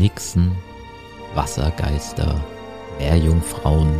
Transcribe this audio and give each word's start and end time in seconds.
Nixen, 0.00 0.56
Wassergeister, 1.34 2.34
Meerjungfrauen. 2.98 3.92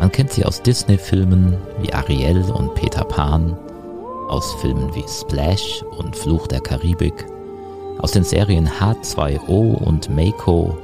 Man 0.00 0.10
kennt 0.10 0.32
sie 0.32 0.46
aus 0.46 0.62
Disney-Filmen 0.62 1.58
wie 1.82 1.92
Ariel 1.92 2.50
und 2.50 2.74
Peter 2.74 3.04
Pan, 3.04 3.54
aus 4.28 4.54
Filmen 4.54 4.94
wie 4.94 5.04
Splash 5.06 5.84
und 5.98 6.16
Fluch 6.16 6.46
der 6.46 6.60
Karibik, 6.60 7.26
aus 7.98 8.12
den 8.12 8.24
Serien 8.24 8.66
H2O 8.66 9.74
und 9.74 10.08
Mako, 10.08 10.78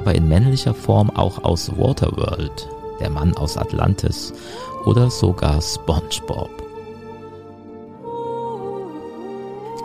aber 0.00 0.14
in 0.14 0.28
männlicher 0.28 0.74
Form 0.74 1.10
auch 1.10 1.42
aus 1.42 1.76
Waterworld, 1.76 2.68
der 3.00 3.10
Mann 3.10 3.36
aus 3.36 3.56
Atlantis 3.56 4.32
oder 4.84 5.10
sogar 5.10 5.60
SpongeBob. 5.60 6.61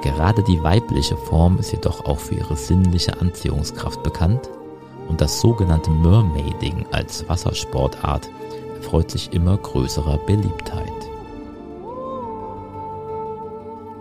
Gerade 0.07 0.41
die 0.41 0.63
weibliche 0.63 1.17
Form 1.17 1.59
ist 1.59 1.73
jedoch 1.73 2.05
auch 2.05 2.20
für 2.20 2.35
ihre 2.35 2.55
sinnliche 2.55 3.20
Anziehungskraft 3.20 4.03
bekannt 4.03 4.49
und 5.09 5.20
das 5.20 5.41
sogenannte 5.41 5.91
Mermaiding 5.91 6.85
als 6.93 7.27
Wassersportart 7.27 8.29
erfreut 8.77 9.12
sich 9.12 9.34
immer 9.34 9.57
größerer 9.57 10.17
Beliebtheit. 10.20 10.93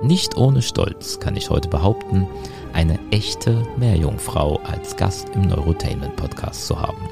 Nicht 0.01 0.37
ohne 0.37 0.63
Stolz 0.63 1.19
kann 1.19 1.35
ich 1.35 1.51
heute 1.51 1.69
behaupten, 1.69 2.29
eine 2.73 3.01
echte 3.11 3.67
Meerjungfrau 3.77 4.61
als 4.63 4.97
Gast 4.97 5.31
im 5.35 5.43
Neurotainment 5.43 6.15
Podcast 6.15 6.69
zu 6.69 6.81
haben. 6.81 7.09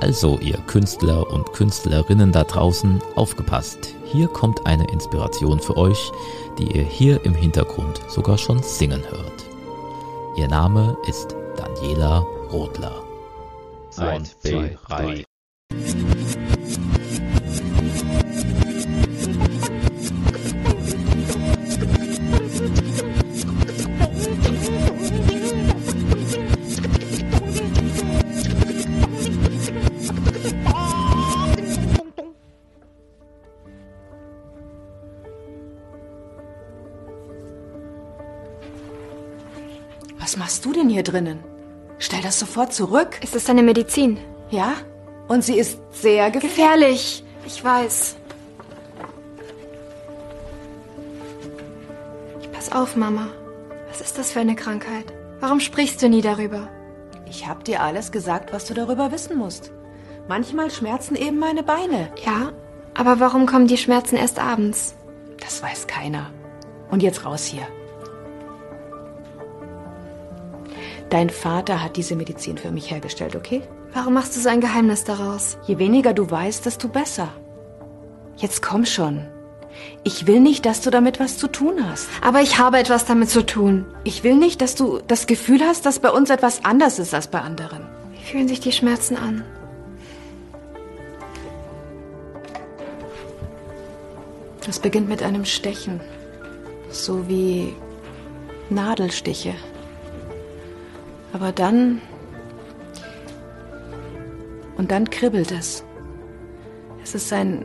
Also 0.00 0.38
ihr 0.38 0.58
Künstler 0.66 1.30
und 1.30 1.52
Künstlerinnen 1.52 2.32
da 2.32 2.44
draußen, 2.44 3.00
aufgepasst. 3.14 3.94
Hier 4.04 4.28
kommt 4.28 4.64
eine 4.66 4.86
Inspiration 4.90 5.60
für 5.60 5.76
euch, 5.76 6.12
die 6.58 6.76
ihr 6.76 6.84
hier 6.84 7.24
im 7.24 7.34
Hintergrund 7.34 8.00
sogar 8.08 8.36
schon 8.36 8.62
singen 8.62 9.02
hört. 9.10 9.46
Ihr 10.36 10.48
Name 10.48 10.96
ist 11.06 11.34
Daniela 11.56 12.18
Rodler. 12.50 13.04
Eins, 13.96 14.38
zwei, 14.40 14.76
drei. 14.88 15.27
Sofort 42.58 42.72
zurück. 42.72 43.20
Ist 43.22 43.36
das 43.36 43.44
deine 43.44 43.62
Medizin? 43.62 44.18
Ja? 44.50 44.74
Und 45.28 45.44
sie 45.44 45.56
ist 45.58 45.78
sehr 45.92 46.30
gefährlich. 46.32 47.22
Gefährlich. 47.22 47.24
Ich 47.46 47.64
weiß. 47.64 48.16
Ich 52.40 52.50
pass 52.50 52.72
auf, 52.72 52.96
Mama. 52.96 53.28
Was 53.88 54.00
ist 54.00 54.18
das 54.18 54.32
für 54.32 54.40
eine 54.40 54.56
Krankheit? 54.56 55.04
Warum 55.38 55.60
sprichst 55.60 56.02
du 56.02 56.08
nie 56.08 56.20
darüber? 56.20 56.68
Ich 57.30 57.46
hab 57.46 57.64
dir 57.64 57.80
alles 57.80 58.10
gesagt, 58.10 58.52
was 58.52 58.64
du 58.64 58.74
darüber 58.74 59.12
wissen 59.12 59.38
musst. 59.38 59.70
Manchmal 60.26 60.72
schmerzen 60.72 61.14
eben 61.14 61.38
meine 61.38 61.62
Beine. 61.62 62.10
Ja, 62.26 62.50
aber 62.94 63.20
warum 63.20 63.46
kommen 63.46 63.68
die 63.68 63.76
Schmerzen 63.76 64.16
erst 64.16 64.40
abends? 64.40 64.96
Das 65.38 65.62
weiß 65.62 65.86
keiner. 65.86 66.32
Und 66.90 67.04
jetzt 67.04 67.24
raus 67.24 67.44
hier. 67.44 67.68
Dein 71.10 71.30
Vater 71.30 71.82
hat 71.82 71.96
diese 71.96 72.16
Medizin 72.16 72.58
für 72.58 72.70
mich 72.70 72.90
hergestellt, 72.90 73.34
okay? 73.34 73.62
Warum 73.94 74.14
machst 74.14 74.36
du 74.36 74.40
so 74.40 74.48
ein 74.48 74.60
Geheimnis 74.60 75.04
daraus? 75.04 75.56
Je 75.66 75.78
weniger 75.78 76.12
du 76.12 76.30
weißt, 76.30 76.66
desto 76.66 76.88
besser. 76.88 77.28
Jetzt 78.36 78.60
komm 78.60 78.84
schon. 78.84 79.26
Ich 80.04 80.26
will 80.26 80.40
nicht, 80.40 80.66
dass 80.66 80.80
du 80.82 80.90
damit 80.90 81.18
was 81.18 81.38
zu 81.38 81.48
tun 81.48 81.88
hast. 81.88 82.08
Aber 82.20 82.42
ich 82.42 82.58
habe 82.58 82.78
etwas 82.78 83.06
damit 83.06 83.30
zu 83.30 83.44
tun. 83.44 83.86
Ich 84.04 84.22
will 84.22 84.36
nicht, 84.36 84.60
dass 84.60 84.74
du 84.74 85.00
das 85.06 85.26
Gefühl 85.26 85.60
hast, 85.62 85.86
dass 85.86 85.98
bei 85.98 86.10
uns 86.10 86.30
etwas 86.30 86.64
anders 86.64 86.98
ist 86.98 87.14
als 87.14 87.28
bei 87.28 87.40
anderen. 87.40 87.86
Wie 88.12 88.24
fühlen 88.24 88.48
sich 88.48 88.60
die 88.60 88.72
Schmerzen 88.72 89.16
an? 89.16 89.44
Es 94.68 94.78
beginnt 94.78 95.08
mit 95.08 95.22
einem 95.22 95.46
Stechen. 95.46 96.00
So 96.90 97.26
wie 97.26 97.74
Nadelstiche. 98.68 99.54
Aber 101.38 101.52
dann. 101.52 102.00
Und 104.76 104.90
dann 104.90 105.08
kribbelt 105.08 105.52
es. 105.52 105.84
Es 107.04 107.14
ist 107.14 107.32
ein 107.32 107.64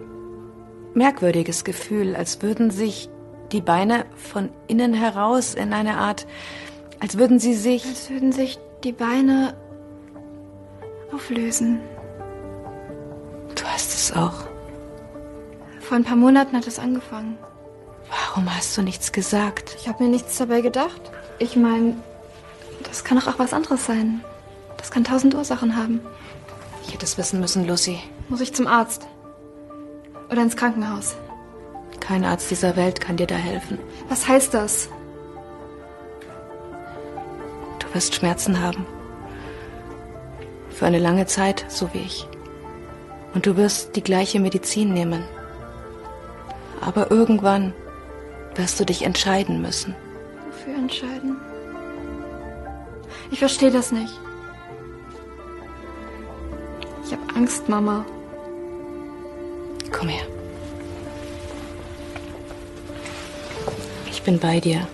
merkwürdiges 0.93 1.63
Gefühl, 1.63 2.15
als 2.15 2.43
würden 2.43 2.69
sich 2.69 3.09
die 3.51 3.61
Beine 3.61 4.05
von 4.15 4.49
innen 4.67 4.93
heraus 4.93 5.55
in 5.55 5.73
eine 5.73 5.97
Art. 5.97 6.27
als 6.99 7.17
würden 7.17 7.39
sie 7.39 7.55
sich. 7.55 7.83
Als 7.85 8.11
würden 8.11 8.31
sich 8.31 8.59
die 8.83 8.91
Beine 8.91 9.55
auflösen. 11.11 11.79
Du 13.55 13.63
hast 13.65 13.91
es 13.91 14.15
auch. 14.15 14.45
Vor 15.79 15.97
ein 15.97 16.03
paar 16.03 16.15
Monaten 16.15 16.55
hat 16.55 16.67
es 16.67 16.77
angefangen. 16.77 17.39
Warum 18.09 18.55
hast 18.55 18.77
du 18.77 18.83
nichts 18.83 19.11
gesagt? 19.11 19.75
Ich 19.79 19.87
habe 19.87 20.03
mir 20.03 20.09
nichts 20.11 20.37
dabei 20.37 20.61
gedacht. 20.61 21.01
Ich 21.39 21.55
meine, 21.55 21.95
das 22.93 23.03
kann 23.03 23.17
doch 23.17 23.25
auch 23.25 23.39
was 23.39 23.53
anderes 23.53 23.87
sein. 23.87 24.23
Das 24.77 24.91
kann 24.91 25.03
tausend 25.03 25.33
Ursachen 25.33 25.75
haben. 25.75 25.99
Ich 26.85 26.93
hätte 26.93 27.05
es 27.05 27.17
wissen 27.17 27.39
müssen, 27.39 27.65
Lucy. 27.65 27.97
Muss 28.29 28.39
ich 28.39 28.53
zum 28.53 28.67
Arzt? 28.67 29.07
Oder 30.29 30.43
ins 30.43 30.55
Krankenhaus? 30.55 31.15
Kein 31.99 32.23
Arzt 32.23 32.51
dieser 32.51 32.75
Welt 32.75 33.01
kann 33.01 33.17
dir 33.17 33.25
da 33.25 33.33
helfen. 33.33 33.79
Was 34.09 34.27
heißt 34.27 34.53
das? 34.53 34.89
Du 37.79 37.91
wirst 37.95 38.13
Schmerzen 38.13 38.61
haben. 38.61 38.85
Für 40.69 40.85
eine 40.85 40.99
lange 40.99 41.25
Zeit, 41.25 41.65
so 41.69 41.91
wie 41.95 42.01
ich. 42.01 42.27
Und 43.33 43.47
du 43.47 43.57
wirst 43.57 43.95
die 43.95 44.03
gleiche 44.03 44.39
Medizin 44.39 44.93
nehmen. 44.93 45.23
Aber 46.79 47.09
irgendwann 47.09 47.73
wirst 48.53 48.79
du 48.79 48.85
dich 48.85 49.01
entscheiden 49.01 49.63
müssen. 49.63 49.95
Wofür 50.45 50.75
entscheiden? 50.75 51.37
Ich 53.33 53.39
verstehe 53.39 53.71
das 53.71 53.91
nicht. 53.91 54.13
Ich 57.03 57.11
habe 57.13 57.35
Angst, 57.35 57.67
Mama. 57.67 58.05
Komm 59.91 60.07
her. 60.07 60.27
Ich 64.11 64.21
bin 64.21 64.37
bei 64.37 64.59
dir. 64.59 64.87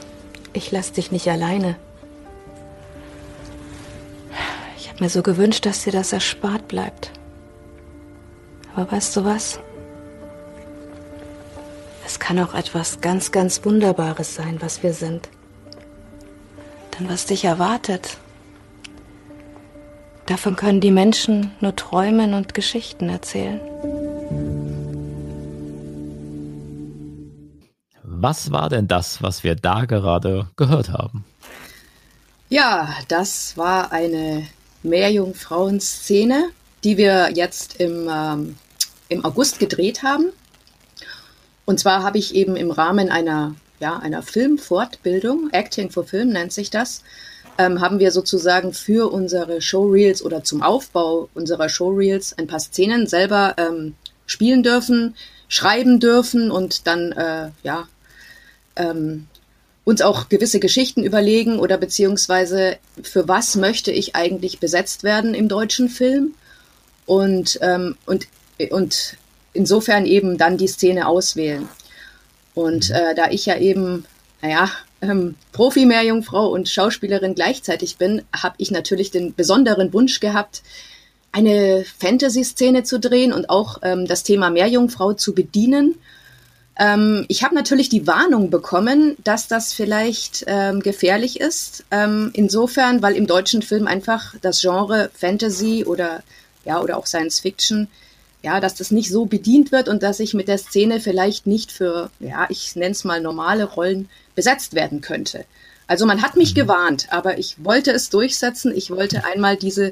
Ich 0.54 0.72
lass 0.72 0.94
dich 0.94 1.12
nicht 1.12 1.28
alleine. 1.28 1.76
Ich 4.78 4.88
habe 4.88 5.04
mir 5.04 5.10
so 5.10 5.22
gewünscht, 5.22 5.66
dass 5.66 5.84
dir 5.84 5.92
das 5.92 6.14
erspart 6.14 6.70
bleibt. 6.70 7.12
Aber 8.74 8.90
weißt 8.90 9.18
du 9.18 9.26
was? 9.26 9.60
Es 12.06 12.22
kann 12.22 12.40
auch 12.40 12.54
etwas 12.54 13.02
ganz, 13.02 13.34
ganz 13.34 13.66
Wunderbares 13.66 14.34
sein, 14.34 14.62
was 14.62 14.82
wir 14.82 14.94
sind. 14.94 15.28
Denn 16.98 17.10
was 17.10 17.26
dich 17.26 17.44
erwartet, 17.44 18.18
davon 20.30 20.56
können 20.56 20.80
die 20.80 20.92
Menschen 20.92 21.52
nur 21.60 21.76
träumen 21.76 22.34
und 22.34 22.54
Geschichten 22.54 23.10
erzählen. 23.10 23.60
Was 28.04 28.52
war 28.52 28.70
denn 28.70 28.88
das, 28.88 29.24
was 29.24 29.44
wir 29.44 29.56
da 29.56 29.86
gerade 29.86 30.48
gehört 30.56 30.90
haben? 30.90 31.26
Ja, 32.50 32.90
das 33.08 33.58
war 33.58 33.92
eine 33.92 34.48
Meerjungfrauen-Szene, 34.84 36.50
die 36.84 36.98
wir 36.98 37.32
jetzt 37.34 37.80
im, 37.80 38.10
ähm, 38.12 38.56
im 39.08 39.26
August 39.26 39.60
gedreht 39.60 40.04
haben. 40.04 40.32
Und 41.66 41.80
zwar 41.80 42.04
habe 42.04 42.18
ich 42.18 42.36
eben 42.36 42.56
im 42.56 42.72
Rahmen 42.72 43.10
einer, 43.10 43.56
ja, 43.80 43.98
einer 43.98 44.24
Filmfortbildung, 44.24 45.50
Acting 45.52 45.92
for 45.92 46.04
Film 46.04 46.30
nennt 46.30 46.52
sich 46.52 46.70
das, 46.70 47.04
ähm, 47.60 47.82
haben 47.82 48.00
wir 48.00 48.12
sozusagen 48.12 48.74
für 48.74 49.12
unsere 49.12 49.62
Showreels 49.62 50.24
oder 50.24 50.44
zum 50.46 50.64
Aufbau 50.64 51.28
unserer 51.34 51.68
Showreels 51.68 52.36
ein 52.38 52.48
paar 52.48 52.62
Szenen 52.62 53.06
selber 53.06 53.56
ähm, 53.58 53.96
spielen 54.26 54.64
dürfen, 54.64 55.16
schreiben 55.50 56.00
dürfen 56.00 56.52
und 56.52 56.88
dann, 56.88 57.12
äh, 57.12 57.50
ja, 57.62 57.88
ähm, 58.78 59.28
uns 59.84 60.02
auch 60.02 60.30
gewisse 60.30 60.62
Geschichten 60.62 61.04
überlegen 61.04 61.60
oder 61.60 61.78
beziehungsweise 61.78 62.78
für 63.04 63.28
was 63.28 63.56
möchte 63.58 63.92
ich 63.92 64.16
eigentlich 64.16 64.60
besetzt 64.60 65.04
werden 65.04 65.34
im 65.34 65.50
deutschen 65.50 65.90
Film 65.90 66.36
und, 67.06 67.60
ähm, 67.62 67.98
und, 68.06 68.28
und 68.70 69.18
insofern 69.52 70.06
eben 70.06 70.38
dann 70.38 70.58
die 70.58 70.68
Szene 70.68 71.08
auswählen. 71.08 71.68
Und 72.54 72.90
äh, 72.92 73.16
da 73.16 73.30
ich 73.32 73.48
ja 73.48 73.58
eben 73.58 74.06
naja, 74.42 74.70
ähm, 75.02 75.36
Profi-Meerjungfrau 75.54 76.48
und 76.48 76.70
Schauspielerin 76.70 77.36
gleichzeitig 77.36 77.98
bin, 77.98 78.24
habe 78.36 78.56
ich 78.58 78.72
natürlich 78.72 79.12
den 79.12 79.34
besonderen 79.34 79.94
Wunsch 79.94 80.20
gehabt, 80.20 80.62
eine 81.32 81.86
Fantasy-Szene 82.00 82.84
zu 82.84 83.00
drehen 83.00 83.34
und 83.34 83.50
auch 83.50 83.80
ähm, 83.84 84.08
das 84.08 84.24
Thema 84.24 84.50
Meerjungfrau 84.50 85.14
zu 85.14 85.34
bedienen. 85.36 85.96
Ähm, 86.78 87.26
ich 87.28 87.44
habe 87.44 87.54
natürlich 87.54 87.90
die 87.90 88.08
Warnung 88.08 88.50
bekommen, 88.50 89.16
dass 89.24 89.48
das 89.48 89.74
vielleicht 89.74 90.46
ähm, 90.48 90.80
gefährlich 90.80 91.40
ist. 91.40 91.86
Ähm, 91.92 92.32
insofern, 92.34 93.02
weil 93.02 93.16
im 93.16 93.28
deutschen 93.28 93.62
Film 93.62 93.86
einfach 93.86 94.36
das 94.42 94.62
Genre 94.62 95.12
Fantasy 95.14 95.84
oder 95.86 96.24
ja 96.66 96.82
oder 96.82 96.98
auch 96.98 97.06
Science 97.06 97.42
Fiction 97.42 97.88
ja, 98.42 98.60
dass 98.60 98.76
das 98.76 98.92
nicht 98.92 99.10
so 99.10 99.26
bedient 99.26 99.72
wird 99.72 99.90
und 99.90 100.02
dass 100.02 100.20
ich 100.20 100.34
mit 100.34 100.48
der 100.48 100.58
Szene 100.58 101.00
vielleicht 101.00 101.46
nicht 101.46 101.72
für, 101.72 102.10
ja, 102.20 102.48
ich 102.50 102.76
nenne 102.76 102.92
es 102.92 103.04
mal 103.04 103.22
normale 103.22 103.66
Rollen 103.66 104.10
besetzt 104.40 104.74
werden 104.74 105.02
könnte. 105.02 105.44
Also 105.86 106.06
man 106.06 106.22
hat 106.22 106.38
mich 106.38 106.52
mhm. 106.52 106.62
gewarnt, 106.62 107.08
aber 107.10 107.40
ich 107.40 107.58
wollte 107.62 107.92
es 107.92 108.10
durchsetzen. 108.10 108.74
Ich 108.74 108.90
wollte 108.90 109.26
einmal 109.26 109.58
diese, 109.58 109.92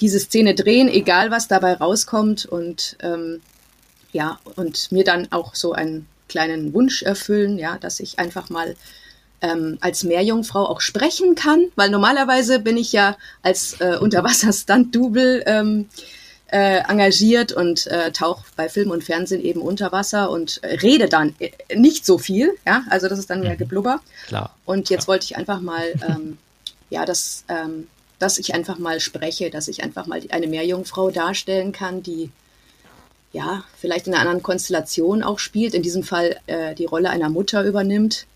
diese 0.00 0.18
Szene 0.18 0.54
drehen, 0.54 0.88
egal 0.88 1.30
was 1.30 1.46
dabei 1.46 1.74
rauskommt 1.74 2.46
und 2.46 2.96
ähm, 3.02 3.42
ja, 4.12 4.38
und 4.54 4.90
mir 4.92 5.04
dann 5.04 5.30
auch 5.30 5.54
so 5.54 5.74
einen 5.74 6.06
kleinen 6.26 6.72
Wunsch 6.72 7.02
erfüllen, 7.02 7.58
ja, 7.58 7.76
dass 7.76 8.00
ich 8.00 8.18
einfach 8.18 8.48
mal 8.48 8.76
ähm, 9.42 9.76
als 9.82 10.04
Meerjungfrau 10.04 10.64
auch 10.64 10.80
sprechen 10.80 11.34
kann, 11.34 11.66
weil 11.76 11.90
normalerweise 11.90 12.60
bin 12.60 12.78
ich 12.78 12.92
ja 12.92 13.18
als 13.42 13.78
äh, 13.80 13.98
Unterwasser-Stunt-Double 14.00 15.42
ähm, 15.44 15.90
äh, 16.48 16.78
engagiert 16.88 17.52
und 17.52 17.86
äh, 17.88 18.12
tauche 18.12 18.44
bei 18.54 18.68
Film 18.68 18.90
und 18.90 19.02
Fernsehen 19.02 19.42
eben 19.42 19.60
unter 19.60 19.90
Wasser 19.90 20.30
und 20.30 20.62
äh, 20.62 20.76
rede 20.76 21.08
dann 21.08 21.34
äh, 21.40 21.50
nicht 21.74 22.06
so 22.06 22.18
viel, 22.18 22.52
ja, 22.64 22.84
also 22.88 23.08
das 23.08 23.18
ist 23.18 23.30
dann 23.30 23.40
mehr 23.40 23.54
mhm. 23.54 23.58
Geblubber. 23.58 24.00
Klar. 24.28 24.54
Und 24.64 24.88
jetzt 24.88 25.04
klar. 25.04 25.14
wollte 25.14 25.24
ich 25.24 25.36
einfach 25.36 25.60
mal, 25.60 25.84
ähm, 26.08 26.38
ja, 26.90 27.04
dass, 27.04 27.44
ähm, 27.48 27.88
dass 28.18 28.38
ich 28.38 28.54
einfach 28.54 28.78
mal 28.78 29.00
spreche, 29.00 29.50
dass 29.50 29.66
ich 29.66 29.82
einfach 29.82 30.06
mal 30.06 30.22
eine 30.30 30.46
Meerjungfrau 30.46 31.10
darstellen 31.10 31.72
kann, 31.72 32.02
die 32.02 32.30
ja 33.32 33.64
vielleicht 33.76 34.06
in 34.06 34.14
einer 34.14 34.22
anderen 34.22 34.42
Konstellation 34.42 35.24
auch 35.24 35.40
spielt, 35.40 35.74
in 35.74 35.82
diesem 35.82 36.04
Fall 36.04 36.36
äh, 36.46 36.74
die 36.74 36.86
Rolle 36.86 37.10
einer 37.10 37.28
Mutter 37.28 37.64
übernimmt, 37.64 38.26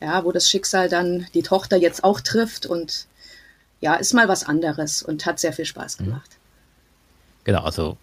ja, 0.00 0.24
wo 0.24 0.32
das 0.32 0.48
Schicksal 0.48 0.88
dann 0.88 1.26
die 1.34 1.42
Tochter 1.42 1.76
jetzt 1.76 2.02
auch 2.02 2.20
trifft 2.20 2.64
und 2.64 3.06
ja, 3.80 3.94
ist 3.94 4.14
mal 4.14 4.28
was 4.28 4.44
anderes 4.44 5.02
und 5.02 5.26
hat 5.26 5.38
sehr 5.38 5.52
viel 5.52 5.66
Spaß 5.66 6.00
mhm. 6.00 6.04
gemacht. 6.04 6.30
Mhm. 6.30 6.41
Genau, 7.44 7.62
also 7.62 7.96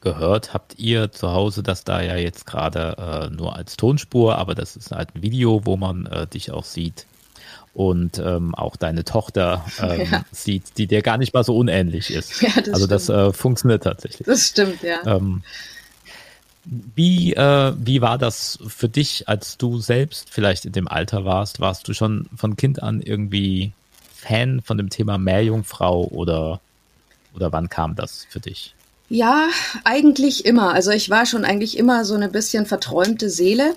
gehört 0.00 0.54
habt 0.54 0.78
ihr 0.78 1.12
zu 1.12 1.30
Hause 1.30 1.62
das 1.62 1.84
da 1.84 2.00
ja 2.00 2.16
jetzt 2.16 2.46
gerade 2.46 3.28
äh, 3.30 3.34
nur 3.34 3.56
als 3.56 3.76
Tonspur, 3.76 4.36
aber 4.36 4.54
das 4.54 4.76
ist 4.76 4.92
halt 4.92 5.14
ein 5.14 5.22
Video, 5.22 5.66
wo 5.66 5.76
man 5.76 6.06
äh, 6.06 6.26
dich 6.26 6.50
auch 6.50 6.64
sieht 6.64 7.06
und 7.74 8.18
ähm, 8.18 8.54
auch 8.54 8.76
deine 8.76 9.04
Tochter 9.04 9.64
ähm, 9.80 10.08
ja. 10.10 10.24
sieht, 10.32 10.78
die 10.78 10.86
dir 10.86 11.02
gar 11.02 11.18
nicht 11.18 11.34
mal 11.34 11.44
so 11.44 11.56
unähnlich 11.56 12.10
ist. 12.10 12.40
Ja, 12.42 12.48
das 12.56 12.68
also 12.74 12.86
stimmt. 12.86 12.90
das 12.92 13.08
äh, 13.08 13.32
funktioniert 13.32 13.84
tatsächlich. 13.84 14.26
Das 14.26 14.46
stimmt, 14.46 14.82
ja. 14.82 14.98
Ähm, 15.06 15.42
wie, 16.64 17.34
äh, 17.34 17.72
wie 17.78 18.02
war 18.02 18.18
das 18.18 18.58
für 18.66 18.88
dich, 18.88 19.28
als 19.28 19.56
du 19.56 19.78
selbst 19.78 20.28
vielleicht 20.30 20.66
in 20.66 20.72
dem 20.72 20.88
Alter 20.88 21.24
warst? 21.24 21.60
Warst 21.60 21.88
du 21.88 21.94
schon 21.94 22.28
von 22.36 22.56
Kind 22.56 22.82
an 22.82 23.00
irgendwie 23.00 23.72
Fan 24.14 24.60
von 24.60 24.76
dem 24.76 24.90
Thema 24.90 25.16
Meerjungfrau 25.16 26.04
oder, 26.04 26.60
oder 27.34 27.52
wann 27.52 27.70
kam 27.70 27.96
das 27.96 28.26
für 28.28 28.40
dich? 28.40 28.74
Ja, 29.12 29.48
eigentlich 29.82 30.44
immer. 30.46 30.72
Also 30.72 30.92
ich 30.92 31.10
war 31.10 31.26
schon 31.26 31.44
eigentlich 31.44 31.76
immer 31.76 32.04
so 32.04 32.14
eine 32.14 32.28
bisschen 32.28 32.64
verträumte 32.64 33.28
Seele 33.28 33.74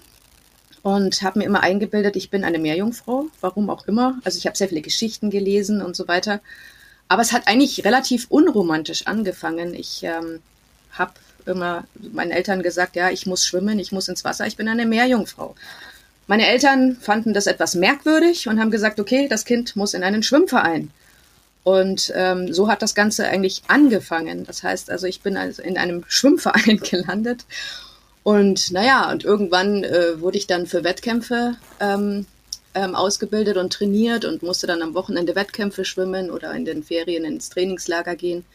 und 0.83 1.23
habe 1.23 1.39
mir 1.39 1.45
immer 1.45 1.61
eingebildet, 1.61 2.15
ich 2.15 2.29
bin 2.29 2.43
eine 2.43 2.59
Meerjungfrau, 2.59 3.25
warum 3.41 3.71
auch 3.71 3.87
immer. 3.87 4.19
Also 4.23 4.37
ich 4.37 4.45
habe 4.45 4.55
sehr 4.55 4.69
viele 4.69 4.83
Geschichten 4.83 5.31
gelesen 5.31 5.81
und 5.81 5.95
so 5.95 6.07
weiter. 6.07 6.39
Aber 7.07 7.23
es 7.23 7.31
hat 7.33 7.47
eigentlich 7.47 7.83
relativ 7.83 8.27
unromantisch 8.29 9.07
angefangen. 9.07 9.73
Ich 9.73 10.03
ähm, 10.03 10.39
habe 10.91 11.13
immer 11.47 11.85
meinen 12.13 12.31
Eltern 12.31 12.61
gesagt, 12.61 12.95
ja, 12.95 13.09
ich 13.09 13.25
muss 13.25 13.43
schwimmen, 13.43 13.79
ich 13.79 13.91
muss 13.91 14.09
ins 14.09 14.23
Wasser, 14.23 14.45
ich 14.45 14.55
bin 14.55 14.67
eine 14.67 14.85
Meerjungfrau. 14.85 15.55
Meine 16.27 16.45
Eltern 16.45 16.95
fanden 17.01 17.33
das 17.33 17.47
etwas 17.47 17.73
merkwürdig 17.73 18.47
und 18.47 18.59
haben 18.59 18.69
gesagt, 18.69 18.99
okay, 18.99 19.27
das 19.27 19.45
Kind 19.45 19.75
muss 19.75 19.95
in 19.95 20.03
einen 20.03 20.21
Schwimmverein. 20.21 20.91
Und 21.63 22.11
ähm, 22.15 22.53
so 22.53 22.67
hat 22.67 22.81
das 22.81 22.93
Ganze 22.93 23.27
eigentlich 23.27 23.63
angefangen. 23.67 24.43
Das 24.45 24.63
heißt 24.63 24.89
also, 24.89 25.07
ich 25.07 25.21
bin 25.21 25.37
also 25.37 25.61
in 25.61 25.77
einem 25.77 26.03
Schwimmverein 26.07 26.77
gelandet. 26.77 27.45
Und 28.23 28.71
naja, 28.71 29.11
und 29.11 29.23
irgendwann 29.23 29.83
äh, 29.83 30.19
wurde 30.21 30.37
ich 30.37 30.47
dann 30.47 30.65
für 30.65 30.83
Wettkämpfe 30.83 31.55
ähm, 31.79 32.25
ähm, 32.73 32.95
ausgebildet 32.95 33.57
und 33.57 33.73
trainiert 33.73 34.25
und 34.25 34.43
musste 34.43 34.67
dann 34.67 34.81
am 34.81 34.93
Wochenende 34.93 35.35
Wettkämpfe 35.35 35.85
schwimmen 35.85 36.31
oder 36.31 36.53
in 36.53 36.65
den 36.65 36.83
Ferien 36.83 37.25
ins 37.25 37.49
Trainingslager 37.49 38.15
gehen. 38.15 38.45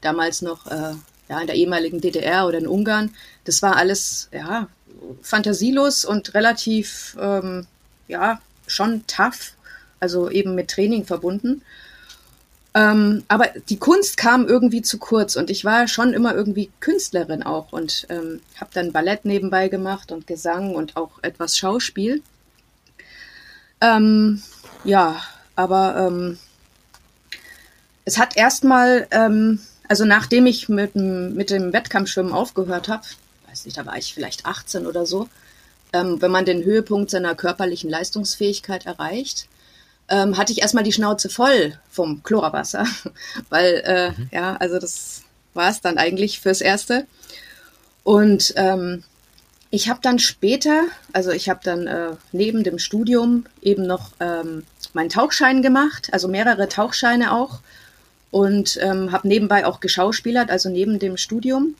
Damals 0.00 0.42
noch 0.42 0.66
äh, 0.66 0.94
ja, 1.28 1.40
in 1.40 1.46
der 1.46 1.56
ehemaligen 1.56 2.00
DDR 2.00 2.46
oder 2.46 2.58
in 2.58 2.66
Ungarn. 2.66 3.14
Das 3.44 3.62
war 3.62 3.76
alles 3.76 4.28
ja, 4.32 4.68
fantasielos 5.22 6.04
und 6.04 6.34
relativ 6.34 7.16
ähm, 7.20 7.66
ja, 8.08 8.40
schon 8.66 9.06
tough, 9.06 9.54
also 10.00 10.30
eben 10.30 10.54
mit 10.54 10.68
Training 10.68 11.04
verbunden. 11.04 11.62
Ähm, 12.76 13.22
aber 13.28 13.50
die 13.68 13.78
Kunst 13.78 14.16
kam 14.16 14.48
irgendwie 14.48 14.82
zu 14.82 14.98
kurz 14.98 15.36
und 15.36 15.48
ich 15.48 15.64
war 15.64 15.86
schon 15.86 16.12
immer 16.12 16.34
irgendwie 16.34 16.70
Künstlerin 16.80 17.44
auch 17.44 17.72
und 17.72 18.06
ähm, 18.08 18.40
habe 18.56 18.70
dann 18.74 18.90
Ballett 18.90 19.24
nebenbei 19.24 19.68
gemacht 19.68 20.10
und 20.10 20.26
Gesang 20.26 20.74
und 20.74 20.96
auch 20.96 21.22
etwas 21.22 21.56
Schauspiel. 21.56 22.20
Ähm, 23.80 24.42
ja, 24.82 25.22
aber 25.54 26.08
ähm, 26.08 26.38
es 28.04 28.18
hat 28.18 28.36
erstmal, 28.36 29.06
ähm, 29.12 29.60
also 29.88 30.04
nachdem 30.04 30.46
ich 30.46 30.68
mit, 30.68 30.96
mit 30.96 31.50
dem 31.50 31.72
Wettkampfschwimmen 31.72 32.32
aufgehört 32.32 32.88
habe, 32.88 33.04
weiß 33.48 33.66
nicht, 33.66 33.78
da 33.78 33.86
war 33.86 33.96
ich 33.96 34.12
vielleicht 34.14 34.46
18 34.46 34.86
oder 34.86 35.06
so, 35.06 35.28
ähm, 35.92 36.20
wenn 36.20 36.32
man 36.32 36.44
den 36.44 36.64
Höhepunkt 36.64 37.10
seiner 37.10 37.36
körperlichen 37.36 37.88
Leistungsfähigkeit 37.88 38.84
erreicht, 38.84 39.48
ähm, 40.08 40.36
hatte 40.36 40.52
ich 40.52 40.60
erstmal 40.60 40.84
die 40.84 40.92
Schnauze 40.92 41.28
voll 41.28 41.78
vom 41.90 42.22
Chlorwasser, 42.22 42.86
weil 43.48 43.82
äh, 43.84 44.10
mhm. 44.10 44.28
ja, 44.32 44.56
also 44.56 44.78
das 44.78 45.22
war 45.54 45.70
es 45.70 45.80
dann 45.80 45.98
eigentlich 45.98 46.40
fürs 46.40 46.60
Erste. 46.60 47.06
Und 48.02 48.52
ähm, 48.56 49.02
ich 49.70 49.88
habe 49.88 50.00
dann 50.02 50.18
später, 50.18 50.84
also 51.12 51.30
ich 51.30 51.48
habe 51.48 51.60
dann 51.64 51.86
äh, 51.86 52.10
neben 52.32 52.64
dem 52.64 52.78
Studium 52.78 53.46
eben 53.62 53.86
noch 53.86 54.12
ähm, 54.20 54.64
meinen 54.92 55.08
Tauchschein 55.08 55.62
gemacht, 55.62 56.10
also 56.12 56.28
mehrere 56.28 56.68
Tauchscheine 56.68 57.32
auch 57.32 57.60
und 58.30 58.78
ähm, 58.82 59.10
habe 59.10 59.26
nebenbei 59.26 59.66
auch 59.66 59.80
geschauspielert, 59.80 60.50
also 60.50 60.68
neben 60.68 60.98
dem 60.98 61.16
Studium. 61.16 61.74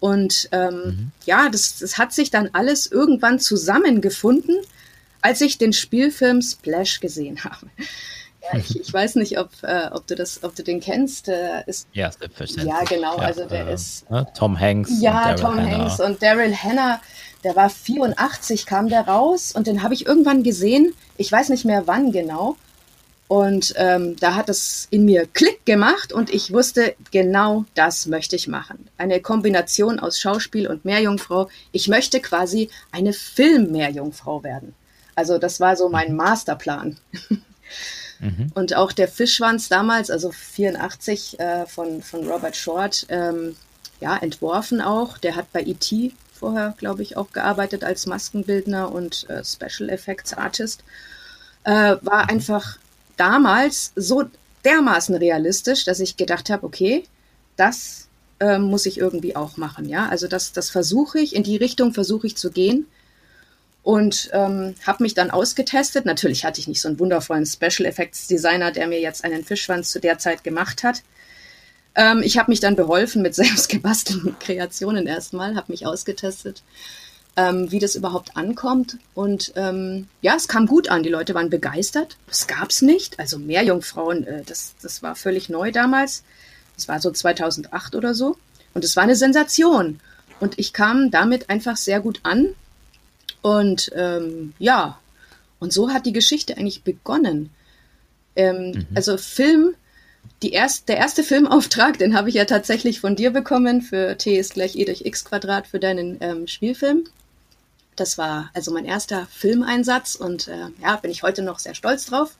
Und 0.00 0.48
ähm, 0.52 0.72
mhm. 0.74 1.12
ja, 1.24 1.48
das, 1.48 1.78
das 1.78 1.96
hat 1.98 2.12
sich 2.12 2.30
dann 2.30 2.50
alles 2.52 2.86
irgendwann 2.86 3.38
zusammengefunden 3.38 4.56
als 5.24 5.40
ich 5.40 5.56
den 5.56 5.72
Spielfilm 5.72 6.42
Splash 6.42 7.00
gesehen 7.00 7.44
habe. 7.44 7.66
Ja, 8.42 8.58
ich, 8.58 8.78
ich, 8.80 8.92
weiß 8.92 9.14
nicht, 9.16 9.38
ob, 9.38 9.48
äh, 9.62 9.88
ob, 9.90 10.06
du 10.06 10.14
das, 10.14 10.44
ob 10.44 10.54
du 10.54 10.62
den 10.62 10.80
kennst. 10.80 11.28
Der 11.28 11.66
ist, 11.66 11.88
ja, 11.94 12.12
selbstverständlich. 12.12 12.74
Ja, 12.74 12.84
genau. 12.84 13.16
Ja, 13.16 13.22
also 13.22 13.46
der 13.46 13.68
äh, 13.68 13.74
ist. 13.74 14.08
Ne, 14.10 14.26
Tom 14.36 14.60
Hanks. 14.60 14.90
Ja, 15.00 15.34
Tom 15.34 15.56
Hanna. 15.56 15.78
Hanks 15.78 15.98
und 15.98 16.22
Daryl 16.22 16.54
Hannah. 16.54 17.00
Der 17.42 17.56
war 17.56 17.70
84, 17.70 18.66
kam 18.66 18.88
der 18.88 19.08
raus 19.08 19.52
und 19.52 19.66
den 19.66 19.82
habe 19.82 19.94
ich 19.94 20.06
irgendwann 20.06 20.42
gesehen. 20.42 20.94
Ich 21.16 21.32
weiß 21.32 21.48
nicht 21.48 21.64
mehr 21.64 21.86
wann 21.86 22.12
genau. 22.12 22.56
Und 23.26 23.72
ähm, 23.78 24.16
da 24.16 24.34
hat 24.34 24.50
es 24.50 24.88
in 24.90 25.06
mir 25.06 25.26
Klick 25.26 25.64
gemacht 25.64 26.12
und 26.12 26.28
ich 26.28 26.52
wusste, 26.52 26.94
genau 27.10 27.64
das 27.74 28.06
möchte 28.06 28.36
ich 28.36 28.48
machen. 28.48 28.88
Eine 28.98 29.20
Kombination 29.20 29.98
aus 29.98 30.18
Schauspiel 30.18 30.66
und 30.66 30.84
Meerjungfrau. 30.84 31.48
Ich 31.72 31.88
möchte 31.88 32.20
quasi 32.20 32.68
eine 32.92 33.14
Film-Meerjungfrau 33.14 34.42
werden. 34.42 34.74
Also 35.14 35.38
das 35.38 35.60
war 35.60 35.76
so 35.76 35.88
mein 35.88 36.10
mhm. 36.10 36.16
Masterplan. 36.16 36.96
Mhm. 38.20 38.52
Und 38.54 38.74
auch 38.74 38.92
der 38.92 39.08
Fischschwanz 39.08 39.68
damals, 39.68 40.10
also 40.10 40.30
84 40.30 41.38
äh, 41.40 41.66
von, 41.66 42.02
von 42.02 42.26
Robert 42.26 42.56
Short, 42.56 43.06
ähm, 43.08 43.56
ja, 44.00 44.16
entworfen 44.16 44.80
auch. 44.80 45.18
Der 45.18 45.36
hat 45.36 45.52
bei 45.52 45.62
E.T. 45.62 46.12
vorher, 46.32 46.74
glaube 46.78 47.02
ich, 47.02 47.16
auch 47.16 47.32
gearbeitet 47.32 47.84
als 47.84 48.06
Maskenbildner 48.06 48.92
und 48.92 49.28
äh, 49.28 49.42
Special 49.44 49.90
Effects 49.90 50.32
Artist. 50.32 50.84
Äh, 51.64 51.96
war 52.02 52.24
mhm. 52.24 52.30
einfach 52.30 52.78
damals 53.16 53.92
so 53.96 54.24
dermaßen 54.64 55.14
realistisch, 55.14 55.84
dass 55.84 56.00
ich 56.00 56.16
gedacht 56.16 56.50
habe, 56.50 56.64
okay, 56.64 57.04
das 57.56 58.08
äh, 58.40 58.58
muss 58.58 58.86
ich 58.86 58.98
irgendwie 58.98 59.36
auch 59.36 59.56
machen. 59.56 59.88
Ja, 59.88 60.08
also 60.08 60.28
das, 60.28 60.52
das 60.52 60.70
versuche 60.70 61.18
ich, 61.18 61.34
in 61.34 61.42
die 61.42 61.56
Richtung 61.56 61.92
versuche 61.92 62.26
ich 62.26 62.36
zu 62.36 62.50
gehen 62.50 62.86
und 63.84 64.30
ähm, 64.32 64.74
habe 64.86 65.02
mich 65.02 65.14
dann 65.14 65.30
ausgetestet. 65.30 66.06
Natürlich 66.06 66.44
hatte 66.44 66.58
ich 66.58 66.66
nicht 66.66 66.80
so 66.80 66.88
einen 66.88 66.98
wundervollen 66.98 67.46
Special 67.46 67.86
Effects 67.86 68.26
Designer, 68.26 68.72
der 68.72 68.88
mir 68.88 69.00
jetzt 69.00 69.24
einen 69.24 69.44
Fischschwanz 69.44 69.90
zu 69.90 70.00
der 70.00 70.18
Zeit 70.18 70.42
gemacht 70.42 70.82
hat. 70.82 71.02
Ähm, 71.94 72.22
ich 72.24 72.38
habe 72.38 72.50
mich 72.50 72.60
dann 72.60 72.76
beholfen 72.76 73.22
mit 73.22 73.34
selbst 73.36 73.68
gebastelten 73.68 74.36
Kreationen 74.40 75.06
erstmal, 75.06 75.54
habe 75.54 75.70
mich 75.70 75.86
ausgetestet. 75.86 76.62
ähm, 77.36 77.70
wie 77.70 77.78
das 77.78 77.94
überhaupt 77.96 78.36
ankommt. 78.36 78.98
Und 79.14 79.52
ähm, 79.56 80.08
ja, 80.22 80.34
es 80.36 80.48
kam 80.48 80.66
gut 80.66 80.88
an. 80.88 81.02
Die 81.02 81.08
Leute 81.08 81.34
waren 81.34 81.50
begeistert. 81.50 82.16
Es 82.30 82.46
gab's 82.46 82.82
nicht. 82.82 83.18
Also 83.18 83.38
Meerjungfrauen, 83.38 84.26
äh, 84.26 84.42
das, 84.44 84.74
das 84.80 85.02
war 85.02 85.16
völlig 85.16 85.48
neu 85.48 85.72
damals. 85.72 86.22
Das 86.76 86.88
war 86.88 87.00
so 87.00 87.10
2008 87.10 87.94
oder 87.96 88.14
so. 88.14 88.36
Und 88.72 88.84
es 88.84 88.96
war 88.96 89.02
eine 89.02 89.16
Sensation. 89.16 90.00
Und 90.40 90.58
ich 90.58 90.72
kam 90.72 91.10
damit 91.10 91.50
einfach 91.50 91.76
sehr 91.76 92.00
gut 92.00 92.20
an. 92.22 92.54
Und 93.44 93.90
ähm, 93.94 94.54
ja, 94.58 94.98
und 95.58 95.70
so 95.70 95.90
hat 95.90 96.06
die 96.06 96.14
Geschichte 96.14 96.56
eigentlich 96.56 96.82
begonnen. 96.82 97.50
Ähm, 98.36 98.70
mhm. 98.70 98.86
Also 98.94 99.18
Film, 99.18 99.74
die 100.42 100.52
erst, 100.52 100.88
der 100.88 100.96
erste 100.96 101.22
Filmauftrag, 101.22 101.98
den 101.98 102.16
habe 102.16 102.30
ich 102.30 102.36
ja 102.36 102.46
tatsächlich 102.46 103.00
von 103.00 103.16
dir 103.16 103.30
bekommen 103.30 103.82
für 103.82 104.16
T 104.16 104.38
ist 104.38 104.54
gleich 104.54 104.76
E 104.76 104.86
durch 104.86 105.04
X 105.04 105.26
Quadrat 105.26 105.66
für 105.66 105.78
deinen 105.78 106.16
ähm, 106.22 106.46
Spielfilm. 106.46 107.04
Das 107.96 108.16
war 108.16 108.50
also 108.54 108.72
mein 108.72 108.86
erster 108.86 109.26
Filmeinsatz 109.30 110.14
und 110.14 110.48
äh, 110.48 110.68
ja, 110.80 110.96
bin 110.96 111.10
ich 111.10 111.22
heute 111.22 111.42
noch 111.42 111.58
sehr 111.58 111.74
stolz 111.74 112.06
drauf. 112.06 112.36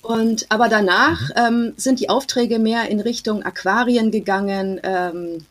Und 0.00 0.46
aber 0.48 0.70
danach 0.70 1.20
ähm, 1.36 1.74
sind 1.76 2.00
die 2.00 2.08
Aufträge 2.08 2.58
mehr 2.58 2.88
in 2.88 3.00
Richtung 3.00 3.42
Aquarien 3.42 4.10
gegangen, 4.10 4.80
ähm, 4.82 5.44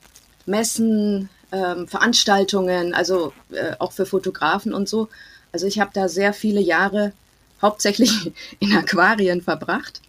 Messen, 0.47 1.29
ähm, 1.55 1.87
Veranstaltungen, 1.87 2.93
also 2.93 3.31
äh, 3.51 3.73
auch 3.79 3.93
für 3.93 4.05
Fotografen 4.05 4.73
und 4.73 4.89
so. 4.89 5.07
Also 5.53 5.67
ich 5.67 5.79
habe 5.79 5.91
da 5.93 6.09
sehr 6.09 6.33
viele 6.33 6.59
Jahre 6.59 7.13
hauptsächlich 7.61 8.33
in 8.59 8.75
Aquarien 8.75 9.41
verbracht. 9.41 10.01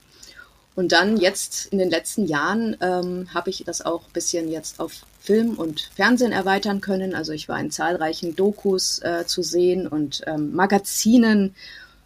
Und 0.75 0.93
dann 0.93 1.17
jetzt 1.17 1.67
in 1.67 1.79
den 1.79 1.89
letzten 1.89 2.27
Jahren 2.27 2.77
ähm, 2.83 3.29
habe 3.33 3.49
ich 3.49 3.63
das 3.65 3.81
auch 3.81 4.03
ein 4.03 4.13
bisschen 4.13 4.51
jetzt 4.51 4.79
auf 4.81 5.07
Film 5.21 5.55
und 5.55 5.89
Fernsehen 5.95 6.33
erweitern 6.33 6.81
können. 6.81 7.15
Also 7.15 7.33
ich 7.33 7.49
war 7.49 7.59
in 7.59 7.71
zahlreichen 7.71 8.37
Dokus 8.37 8.99
äh, 9.03 9.25
zu 9.27 9.43
sehen 9.43 9.87
und 9.87 10.23
ähm, 10.27 10.55
Magazinen, 10.55 11.55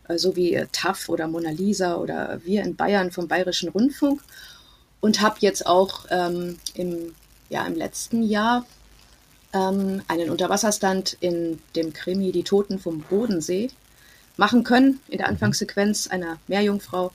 äh, 0.07 0.19
so 0.19 0.37
wie 0.37 0.55
äh, 0.55 0.67
TAF 0.71 1.09
oder 1.09 1.27
Mona 1.27 1.51
Lisa 1.51 1.97
oder 1.97 2.41
Wir 2.45 2.63
in 2.63 2.77
Bayern 2.77 3.11
vom 3.11 3.27
Bayerischen 3.27 3.71
Rundfunk. 3.71 4.21
Und 5.01 5.23
habe 5.23 5.37
jetzt 5.41 5.67
auch 5.67 6.05
ähm, 6.11 6.59
im, 6.75 7.15
ja, 7.49 7.67
im 7.67 7.75
letzten 7.75 8.23
Jahr 8.23 8.67
ähm, 9.53 10.03
einen 10.09 10.31
Unterwasserstand 10.31 11.17
in 11.21 11.61
dem 11.77 11.93
Krimi 11.93 12.33
Die 12.33 12.45
Toten 12.45 12.79
vom 12.79 13.01
Bodensee 13.01 13.71
machen 14.37 14.65
können, 14.65 15.01
in 15.09 15.19
der 15.19 15.29
mhm. 15.29 15.35
Anfangssequenz 15.35 16.07
einer 16.07 16.39
Meerjungfrau. 16.49 17.13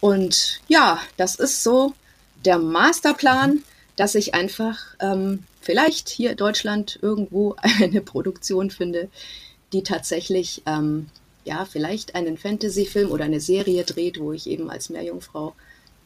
Und 0.00 0.60
ja, 0.68 1.00
das 1.16 1.34
ist 1.36 1.62
so 1.62 1.92
der 2.44 2.58
Masterplan, 2.58 3.62
dass 3.96 4.14
ich 4.14 4.34
einfach 4.34 4.78
ähm, 5.00 5.44
vielleicht 5.60 6.08
hier 6.08 6.30
in 6.30 6.36
Deutschland 6.36 6.98
irgendwo 7.02 7.56
eine 7.80 8.00
Produktion 8.00 8.70
finde, 8.70 9.08
die 9.72 9.82
tatsächlich 9.82 10.62
ähm, 10.66 11.08
ja 11.44 11.64
vielleicht 11.64 12.14
einen 12.14 12.38
Fantasy-Film 12.38 13.10
oder 13.10 13.24
eine 13.24 13.40
Serie 13.40 13.84
dreht, 13.84 14.20
wo 14.20 14.32
ich 14.32 14.46
eben 14.48 14.70
als 14.70 14.88
Meerjungfrau 14.88 15.54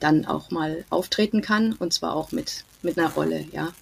dann 0.01 0.25
auch 0.25 0.51
mal 0.51 0.85
auftreten 0.91 1.43
kann 1.43 1.75
und 1.75 1.93
zwar 1.93 2.17
auch 2.17 2.33
mit 2.33 2.65
mit 2.83 2.99
einer 2.99 3.11
Rolle. 3.11 3.45
Ja, 3.53 3.73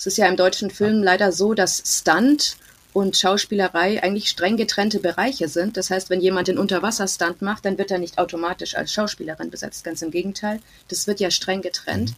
es 0.00 0.06
ist 0.06 0.16
ja 0.16 0.26
im 0.26 0.36
deutschen 0.36 0.70
Film 0.70 1.02
leider 1.02 1.30
so, 1.30 1.52
dass 1.52 1.82
Stunt 1.84 2.56
und 2.94 3.18
Schauspielerei 3.18 4.02
eigentlich 4.02 4.30
streng 4.30 4.56
getrennte 4.56 4.98
Bereiche 4.98 5.46
sind. 5.46 5.76
Das 5.76 5.90
heißt, 5.90 6.08
wenn 6.08 6.22
jemand 6.22 6.48
den 6.48 6.56
Unterwasserstunt 6.56 7.42
macht, 7.42 7.66
dann 7.66 7.76
wird 7.76 7.90
er 7.90 7.98
nicht 7.98 8.16
automatisch 8.16 8.76
als 8.76 8.94
Schauspielerin 8.94 9.50
besetzt. 9.50 9.84
Ganz 9.84 10.00
im 10.00 10.10
Gegenteil. 10.10 10.60
Das 10.88 11.06
wird 11.06 11.20
ja 11.20 11.30
streng 11.30 11.60
getrennt. 11.60 12.12
Mhm. 12.12 12.16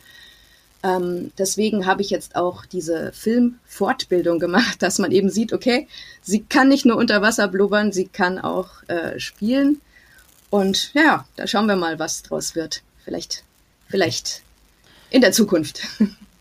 Ähm, 0.84 1.32
deswegen 1.38 1.84
habe 1.84 2.02
ich 2.02 2.10
jetzt 2.10 2.36
auch 2.36 2.66
diese 2.66 3.10
Filmfortbildung 3.14 4.38
gemacht, 4.38 4.76
dass 4.80 5.00
man 5.00 5.10
eben 5.10 5.28
sieht, 5.28 5.52
okay, 5.52 5.88
sie 6.22 6.44
kann 6.44 6.68
nicht 6.68 6.86
nur 6.86 6.96
unter 6.96 7.20
Wasser 7.20 7.48
blubbern, 7.48 7.90
sie 7.90 8.06
kann 8.06 8.38
auch 8.38 8.68
äh, 8.86 9.18
spielen. 9.18 9.80
Und 10.50 10.94
ja, 10.94 11.26
da 11.34 11.48
schauen 11.48 11.66
wir 11.66 11.74
mal, 11.74 11.98
was 11.98 12.22
draus 12.22 12.54
wird. 12.54 12.82
Vielleicht, 13.04 13.42
vielleicht 13.88 14.42
in 15.10 15.20
der 15.20 15.32
Zukunft. 15.32 15.80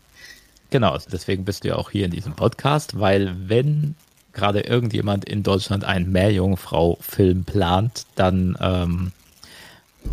Genau, 0.72 0.96
deswegen 1.12 1.44
bist 1.44 1.64
du 1.64 1.68
ja 1.68 1.76
auch 1.76 1.90
hier 1.90 2.06
in 2.06 2.10
diesem 2.10 2.32
Podcast, 2.32 2.98
weil 2.98 3.36
wenn 3.46 3.94
gerade 4.32 4.60
irgendjemand 4.60 5.26
in 5.26 5.42
Deutschland 5.42 5.84
einen 5.84 6.10
Meerjungfrau-Film 6.10 7.44
plant, 7.44 8.06
dann 8.14 8.56
ähm, 8.58 9.12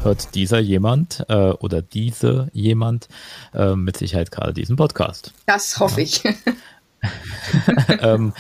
hört 0.04 0.36
dieser 0.36 0.60
jemand 0.60 1.24
äh, 1.30 1.52
oder 1.52 1.82
diese 1.82 2.50
jemand 2.52 3.08
äh, 3.54 3.74
mit 3.76 3.96
Sicherheit 3.96 4.32
gerade 4.32 4.52
diesen 4.52 4.76
Podcast. 4.76 5.34
Das 5.46 5.80
hoffe 5.80 6.02
ja. 6.02 6.08
ich. 6.08 6.24
ähm, 8.02 8.34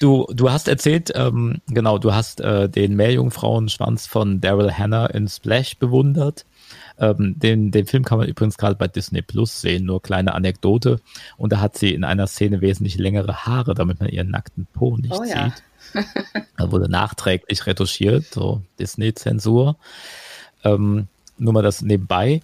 du, 0.00 0.26
du 0.32 0.50
hast 0.50 0.66
erzählt, 0.66 1.12
ähm, 1.14 1.60
genau, 1.68 1.98
du 1.98 2.12
hast 2.12 2.40
äh, 2.40 2.68
den 2.68 2.96
Meerjungfrauenschwanz 2.96 4.08
von 4.08 4.40
Daryl 4.40 4.72
Hannah 4.72 5.06
in 5.06 5.28
Splash 5.28 5.78
bewundert. 5.78 6.44
Ähm, 6.98 7.34
den, 7.38 7.70
den 7.70 7.86
Film 7.86 8.04
kann 8.04 8.18
man 8.18 8.28
übrigens 8.28 8.58
gerade 8.58 8.74
bei 8.74 8.88
Disney 8.88 9.22
Plus 9.22 9.60
sehen, 9.60 9.84
nur 9.84 10.02
kleine 10.02 10.34
Anekdote. 10.34 11.00
Und 11.36 11.52
da 11.52 11.60
hat 11.60 11.76
sie 11.76 11.94
in 11.94 12.04
einer 12.04 12.26
Szene 12.26 12.60
wesentlich 12.60 12.96
längere 12.96 13.44
Haare, 13.46 13.74
damit 13.74 14.00
man 14.00 14.08
ihren 14.08 14.30
nackten 14.30 14.66
Po 14.72 14.96
nicht 14.96 15.12
oh, 15.12 15.24
ja. 15.24 15.50
sieht. 15.50 16.04
da 16.56 16.70
wurde 16.70 16.90
nachträglich 16.90 17.66
retuschiert, 17.66 18.26
so 18.32 18.62
Disney-Zensur. 18.78 19.76
Ähm, 20.64 21.08
nur 21.38 21.52
mal 21.52 21.62
das 21.62 21.82
nebenbei. 21.82 22.40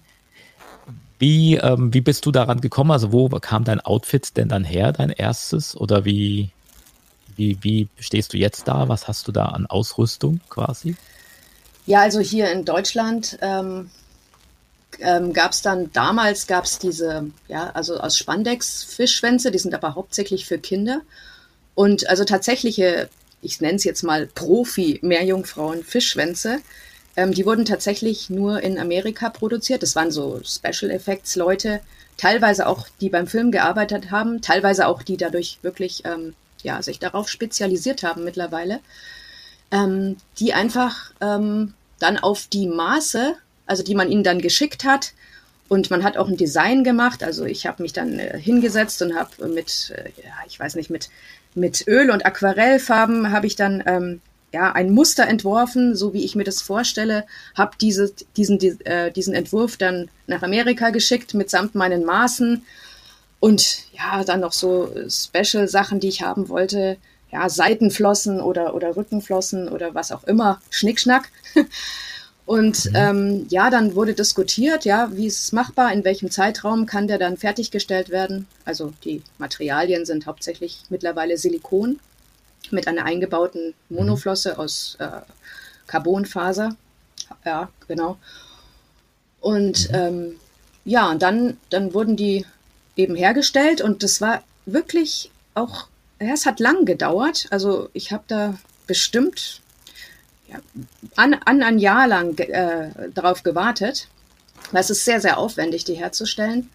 Wie, 1.19 1.55
ähm, 1.55 1.93
wie 1.93 2.01
bist 2.01 2.25
du 2.25 2.31
daran 2.31 2.61
gekommen? 2.61 2.91
Also 2.91 3.11
wo 3.11 3.27
kam 3.29 3.65
dein 3.65 3.81
Outfit 3.81 4.37
denn 4.37 4.47
dann 4.47 4.63
her, 4.63 4.93
dein 4.93 5.09
erstes? 5.09 5.75
Oder 5.75 6.05
wie, 6.05 6.51
wie, 7.35 7.57
wie 7.61 7.89
stehst 7.99 8.33
du 8.33 8.37
jetzt 8.37 8.67
da? 8.67 8.87
Was 8.87 9.07
hast 9.07 9.27
du 9.27 9.31
da 9.31 9.45
an 9.47 9.65
Ausrüstung 9.65 10.39
quasi? 10.49 10.95
Ja, 11.85 12.01
also 12.01 12.19
hier 12.19 12.51
in 12.51 12.65
Deutschland 12.65 13.37
ähm, 13.41 13.89
ähm, 14.99 15.33
gab 15.33 15.51
es 15.51 15.61
dann, 15.61 15.91
damals 15.93 16.47
gab 16.47 16.65
es 16.65 16.79
diese, 16.79 17.29
ja, 17.47 17.69
also 17.71 17.99
aus 17.99 18.17
Spandex 18.17 18.83
Fischschwänze, 18.83 19.51
die 19.51 19.59
sind 19.59 19.73
aber 19.73 19.95
hauptsächlich 19.95 20.45
für 20.45 20.57
Kinder. 20.57 21.01
Und 21.75 22.09
also 22.09 22.25
tatsächliche, 22.25 23.09
ich 23.41 23.61
nenne 23.61 23.75
es 23.75 23.83
jetzt 23.83 24.03
mal 24.03 24.27
Profi-Meerjungfrauen 24.27 25.83
Fischschwänze, 25.83 26.59
ähm, 27.15 27.33
die 27.33 27.45
wurden 27.45 27.65
tatsächlich 27.65 28.29
nur 28.29 28.61
in 28.61 28.79
Amerika 28.79 29.29
produziert. 29.29 29.83
Das 29.83 29.95
waren 29.95 30.11
so 30.11 30.41
Special 30.43 30.91
Effects 30.91 31.35
Leute, 31.35 31.81
teilweise 32.17 32.67
auch 32.67 32.87
die 33.01 33.09
beim 33.09 33.27
Film 33.27 33.51
gearbeitet 33.51 34.11
haben, 34.11 34.41
teilweise 34.41 34.87
auch 34.87 35.03
die 35.03 35.17
dadurch 35.17 35.59
wirklich 35.61 36.03
ähm, 36.05 36.33
ja, 36.63 36.81
sich 36.81 36.99
darauf 36.99 37.29
spezialisiert 37.29 38.03
haben 38.03 38.23
mittlerweile, 38.23 38.81
ähm, 39.71 40.17
die 40.39 40.53
einfach 40.53 41.11
ähm, 41.21 41.73
dann 41.99 42.17
auf 42.17 42.47
die 42.47 42.67
Maße 42.67 43.35
also 43.69 43.83
die 43.83 43.95
man 43.95 44.11
ihnen 44.11 44.23
dann 44.23 44.41
geschickt 44.41 44.83
hat. 44.83 45.13
Und 45.67 45.91
man 45.91 46.03
hat 46.03 46.17
auch 46.17 46.27
ein 46.27 46.37
Design 46.37 46.83
gemacht. 46.83 47.23
Also 47.23 47.45
ich 47.45 47.67
habe 47.67 47.83
mich 47.83 47.93
dann 47.93 48.17
äh, 48.17 48.39
hingesetzt 48.39 49.01
und 49.03 49.15
habe 49.15 49.47
mit, 49.47 49.93
äh, 49.95 50.09
ja, 50.23 50.33
ich 50.47 50.59
weiß 50.59 50.75
nicht, 50.75 50.89
mit, 50.89 51.09
mit 51.53 51.87
Öl 51.87 52.09
und 52.09 52.25
Aquarellfarben 52.25 53.31
habe 53.31 53.45
ich 53.45 53.55
dann 53.55 53.83
ähm, 53.85 54.21
ja 54.51 54.71
ein 54.71 54.89
Muster 54.89 55.27
entworfen, 55.27 55.95
so 55.95 56.11
wie 56.13 56.25
ich 56.25 56.35
mir 56.35 56.43
das 56.43 56.63
vorstelle. 56.63 57.25
Habe 57.55 57.73
diese, 57.79 58.11
diesen, 58.35 58.57
die, 58.57 58.75
äh, 58.85 59.11
diesen 59.11 59.35
Entwurf 59.35 59.77
dann 59.77 60.09
nach 60.25 60.41
Amerika 60.41 60.89
geschickt 60.89 61.35
mitsamt 61.35 61.75
meinen 61.75 62.03
Maßen 62.03 62.63
und 63.39 63.83
ja 63.93 64.23
dann 64.23 64.39
noch 64.39 64.53
so 64.53 64.91
Special 65.07 65.67
Sachen, 65.67 65.99
die 65.99 66.09
ich 66.09 66.23
haben 66.23 66.49
wollte. 66.49 66.97
Ja, 67.31 67.47
Seitenflossen 67.47 68.41
oder, 68.41 68.73
oder 68.73 68.97
Rückenflossen 68.97 69.69
oder 69.69 69.93
was 69.93 70.11
auch 70.11 70.23
immer, 70.23 70.59
Schnickschnack. 70.71 71.29
Und 72.49 72.85
mhm. 72.85 72.95
ähm, 72.95 73.45
ja, 73.49 73.69
dann 73.69 73.93
wurde 73.93 74.15
diskutiert, 74.15 74.83
ja, 74.83 75.15
wie 75.15 75.27
ist 75.27 75.39
es 75.39 75.51
machbar, 75.51 75.93
in 75.93 76.03
welchem 76.03 76.31
Zeitraum 76.31 76.87
kann 76.87 77.07
der 77.07 77.19
dann 77.19 77.37
fertiggestellt 77.37 78.09
werden. 78.09 78.47
Also 78.65 78.91
die 79.03 79.21
Materialien 79.37 80.03
sind 80.03 80.25
hauptsächlich 80.25 80.81
mittlerweile 80.89 81.37
Silikon 81.37 81.99
mit 82.71 82.87
einer 82.87 83.05
eingebauten 83.05 83.75
mhm. 83.89 83.97
Monoflosse 83.97 84.57
aus 84.57 84.97
äh, 84.97 85.21
Carbonfaser. 85.85 86.75
Ja, 87.45 87.69
genau. 87.87 88.17
Und 89.41 89.87
mhm. 89.89 89.95
ähm, 89.95 90.35
ja, 90.85 91.11
und 91.11 91.21
dann, 91.21 91.57
dann 91.69 91.93
wurden 91.93 92.15
die 92.15 92.47
eben 92.95 93.13
hergestellt 93.13 93.79
und 93.79 94.01
das 94.01 94.21
war 94.21 94.41
wirklich 94.65 95.29
auch, 95.53 95.85
ja, 96.19 96.33
es 96.33 96.47
hat 96.47 96.59
lang 96.59 96.85
gedauert. 96.85 97.45
Also 97.51 97.91
ich 97.93 98.11
habe 98.11 98.23
da 98.27 98.57
bestimmt 98.87 99.61
an, 101.15 101.33
an 101.45 101.63
ein 101.63 101.79
Jahr 101.79 102.07
lang 102.07 102.37
äh, 102.39 102.89
darauf 103.13 103.43
gewartet. 103.43 104.07
Das 104.71 104.89
ist 104.89 105.05
sehr, 105.05 105.21
sehr 105.21 105.37
aufwendig, 105.37 105.83
die 105.83 105.95
herzustellen. 105.95 106.69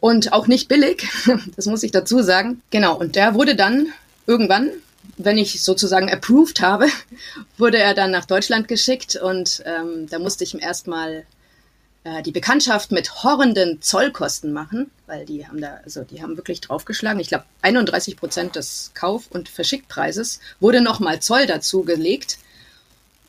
Und 0.00 0.32
auch 0.32 0.46
nicht 0.46 0.68
billig, 0.68 1.08
das 1.56 1.66
muss 1.66 1.82
ich 1.82 1.92
dazu 1.92 2.22
sagen. 2.22 2.62
Genau, 2.70 2.96
und 2.96 3.14
der 3.14 3.34
wurde 3.34 3.54
dann 3.54 3.86
irgendwann, 4.26 4.70
wenn 5.16 5.38
ich 5.38 5.62
sozusagen 5.62 6.10
approved 6.10 6.60
habe, 6.60 6.88
wurde 7.58 7.78
er 7.78 7.94
dann 7.94 8.10
nach 8.10 8.24
Deutschland 8.24 8.68
geschickt 8.68 9.16
und 9.16 9.62
ähm, 9.64 10.08
da 10.08 10.18
musste 10.18 10.44
ich 10.44 10.54
ihm 10.54 10.60
erstmal 10.60 11.24
äh, 12.04 12.22
die 12.22 12.32
Bekanntschaft 12.32 12.90
mit 12.90 13.22
horrenden 13.22 13.80
Zollkosten 13.80 14.52
machen, 14.52 14.90
weil 15.06 15.24
die 15.24 15.46
haben 15.46 15.60
da, 15.60 15.78
also 15.84 16.02
die 16.02 16.20
haben 16.20 16.36
wirklich 16.36 16.60
draufgeschlagen. 16.60 17.20
Ich 17.20 17.28
glaube, 17.28 17.44
31 17.62 18.16
Prozent 18.16 18.56
des 18.56 18.90
Kauf- 18.94 19.30
und 19.30 19.48
Verschicktpreises 19.48 20.40
wurde 20.58 20.80
nochmal 20.80 21.20
Zoll 21.20 21.46
dazu 21.46 21.84
gelegt. 21.84 22.38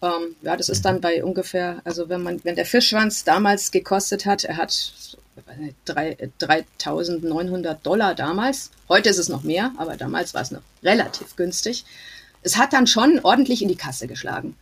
Ähm, 0.03 0.35
ja, 0.41 0.57
das 0.57 0.67
ist 0.67 0.83
dann 0.83 0.99
bei 0.99 1.23
ungefähr, 1.23 1.81
also 1.85 2.09
wenn 2.09 2.21
man, 2.21 2.43
wenn 2.43 2.57
der 2.57 2.65
Fischschwanz 2.65 3.23
damals 3.23 3.71
gekostet 3.71 4.25
hat, 4.25 4.43
er 4.43 4.57
hat 4.57 4.91
3.900 5.87 7.73
Dollar 7.75 8.13
damals. 8.13 8.71
Heute 8.89 9.09
ist 9.09 9.17
es 9.17 9.29
noch 9.29 9.43
mehr, 9.43 9.71
aber 9.77 9.95
damals 9.95 10.33
war 10.33 10.41
es 10.41 10.51
noch 10.51 10.61
relativ 10.83 11.37
günstig. 11.37 11.85
Es 12.41 12.57
hat 12.57 12.73
dann 12.73 12.85
schon 12.85 13.21
ordentlich 13.23 13.61
in 13.61 13.69
die 13.69 13.77
Kasse 13.77 14.07
geschlagen. 14.07 14.57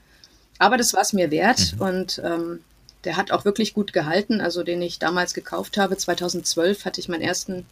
Aber 0.60 0.77
das 0.77 0.93
war 0.93 1.01
es 1.01 1.13
mir 1.13 1.31
wert 1.31 1.74
mhm. 1.74 1.81
und 1.81 2.21
ähm, 2.24 2.60
der 3.03 3.17
hat 3.17 3.31
auch 3.31 3.43
wirklich 3.43 3.74
gut 3.74 3.93
gehalten. 3.93 4.41
Also 4.41 4.62
den 4.62 4.79
ich 4.83 5.00
damals 5.00 5.33
gekauft 5.33 5.77
habe, 5.77 5.98
2012 5.98 6.86
hatte 6.86 7.01
ich 7.01 7.10
meinen 7.10 7.24
ersten 7.24 7.65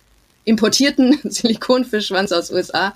importierten 0.44 1.20
Silikonfischschwanz 1.30 2.32
aus 2.32 2.52
USA. 2.52 2.96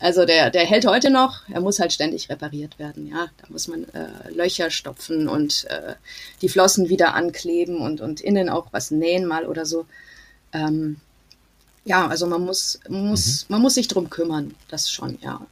Also 0.00 0.24
der, 0.24 0.50
der 0.50 0.64
hält 0.64 0.86
heute 0.86 1.10
noch, 1.10 1.46
er 1.50 1.60
muss 1.60 1.78
halt 1.78 1.92
ständig 1.92 2.30
repariert 2.30 2.78
werden, 2.78 3.06
ja. 3.06 3.26
Da 3.36 3.46
muss 3.50 3.68
man 3.68 3.84
äh, 3.90 4.30
Löcher 4.30 4.70
stopfen 4.70 5.28
und 5.28 5.66
äh, 5.68 5.94
die 6.40 6.48
Flossen 6.48 6.88
wieder 6.88 7.14
ankleben 7.14 7.80
und, 7.80 8.00
und 8.00 8.22
innen 8.22 8.48
auch 8.48 8.68
was 8.72 8.90
nähen 8.90 9.26
mal 9.26 9.46
oder 9.46 9.66
so. 9.66 9.84
Ähm, 10.54 10.96
ja, 11.84 12.06
also 12.08 12.26
man 12.26 12.42
muss, 12.44 12.80
muss, 12.88 13.44
mhm. 13.48 13.54
man 13.54 13.62
muss 13.62 13.74
sich 13.74 13.88
drum 13.88 14.08
kümmern, 14.08 14.54
das 14.68 14.90
schon, 14.90 15.18
ja. 15.22 15.46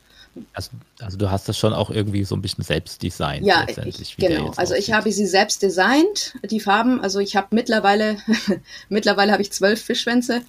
Also, 0.54 0.70
also 1.00 1.18
du 1.18 1.30
hast 1.30 1.48
das 1.48 1.58
schon 1.58 1.74
auch 1.74 1.90
irgendwie 1.90 2.24
so 2.24 2.34
ein 2.34 2.42
bisschen 2.42 2.64
selbst 2.64 3.02
designt. 3.02 3.44
Ja, 3.44 3.66
ich, 3.68 4.16
genau. 4.16 4.52
Also 4.56 4.74
ich 4.74 4.92
habe 4.92 5.10
sie 5.12 5.26
selbst 5.26 5.62
designt, 5.62 6.34
die 6.48 6.60
Farben. 6.60 7.00
Also 7.00 7.18
ich 7.18 7.36
habe 7.36 7.48
mittlerweile, 7.50 8.18
mittlerweile 8.88 9.32
habe 9.32 9.42
ich 9.42 9.52
zwölf 9.52 9.82
Fischschwänze 9.82 10.42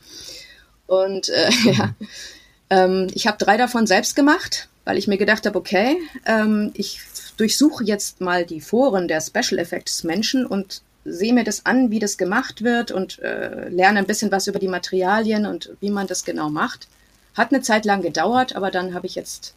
und 0.87 1.29
äh, 1.29 1.49
mhm. 1.63 1.71
ja, 1.71 1.95
ähm, 2.69 3.07
ich 3.13 3.27
habe 3.27 3.37
drei 3.37 3.57
davon 3.57 3.87
selbst 3.87 4.15
gemacht, 4.15 4.69
weil 4.85 4.97
ich 4.97 5.07
mir 5.07 5.17
gedacht 5.17 5.45
habe, 5.45 5.57
okay, 5.57 5.97
ähm, 6.25 6.71
ich 6.73 7.01
durchsuche 7.37 7.83
jetzt 7.83 8.21
mal 8.21 8.45
die 8.45 8.61
Foren 8.61 9.07
der 9.07 9.21
Special 9.21 9.59
Effects 9.59 10.03
Menschen 10.03 10.45
und 10.45 10.81
sehe 11.05 11.33
mir 11.33 11.43
das 11.43 11.65
an, 11.65 11.91
wie 11.91 11.99
das 11.99 12.17
gemacht 12.17 12.63
wird 12.63 12.91
und 12.91 13.19
äh, 13.19 13.69
lerne 13.69 13.99
ein 13.99 14.05
bisschen 14.05 14.31
was 14.31 14.47
über 14.47 14.59
die 14.59 14.67
Materialien 14.67 15.45
und 15.45 15.71
wie 15.79 15.89
man 15.89 16.07
das 16.07 16.25
genau 16.25 16.49
macht. 16.49 16.87
Hat 17.35 17.53
eine 17.53 17.61
Zeit 17.61 17.85
lang 17.85 18.01
gedauert, 18.01 18.55
aber 18.55 18.69
dann 18.71 18.93
habe 18.93 19.07
ich 19.07 19.15
jetzt 19.15 19.53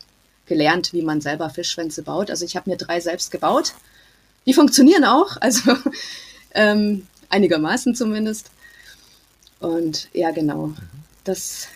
gelernt, 0.46 0.92
wie 0.92 1.02
man 1.02 1.20
selber 1.20 1.50
Fischschwänze 1.50 2.02
baut. 2.02 2.30
Also 2.30 2.44
ich 2.44 2.56
habe 2.56 2.70
mir 2.70 2.76
drei 2.76 3.00
selbst 3.00 3.30
gebaut. 3.30 3.74
Die 4.46 4.54
funktionieren 4.54 5.04
auch, 5.04 5.36
also 5.40 5.76
ähm, 6.54 7.06
einigermaßen 7.28 7.94
zumindest. 7.94 8.50
Und 9.60 10.08
ja, 10.12 10.30
genau. 10.30 10.72
Das 11.24 11.68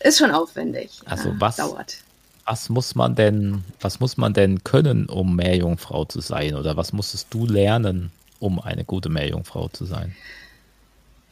ist 0.00 0.18
schon 0.18 0.30
aufwendig. 0.30 1.00
Also 1.04 1.30
ja, 1.30 1.34
was 1.38 1.56
dauert. 1.56 1.96
Was 2.44 2.68
muss 2.68 2.94
man 2.94 3.14
denn, 3.16 3.64
was 3.80 3.98
muss 3.98 4.16
man 4.16 4.32
denn 4.32 4.62
können, 4.62 5.06
um 5.06 5.34
Meerjungfrau 5.34 6.04
zu 6.04 6.20
sein? 6.20 6.54
Oder 6.54 6.76
was 6.76 6.92
musstest 6.92 7.26
du 7.30 7.46
lernen, 7.46 8.12
um 8.38 8.60
eine 8.60 8.84
gute 8.84 9.08
Meerjungfrau 9.08 9.68
zu 9.68 9.84
sein? 9.84 10.14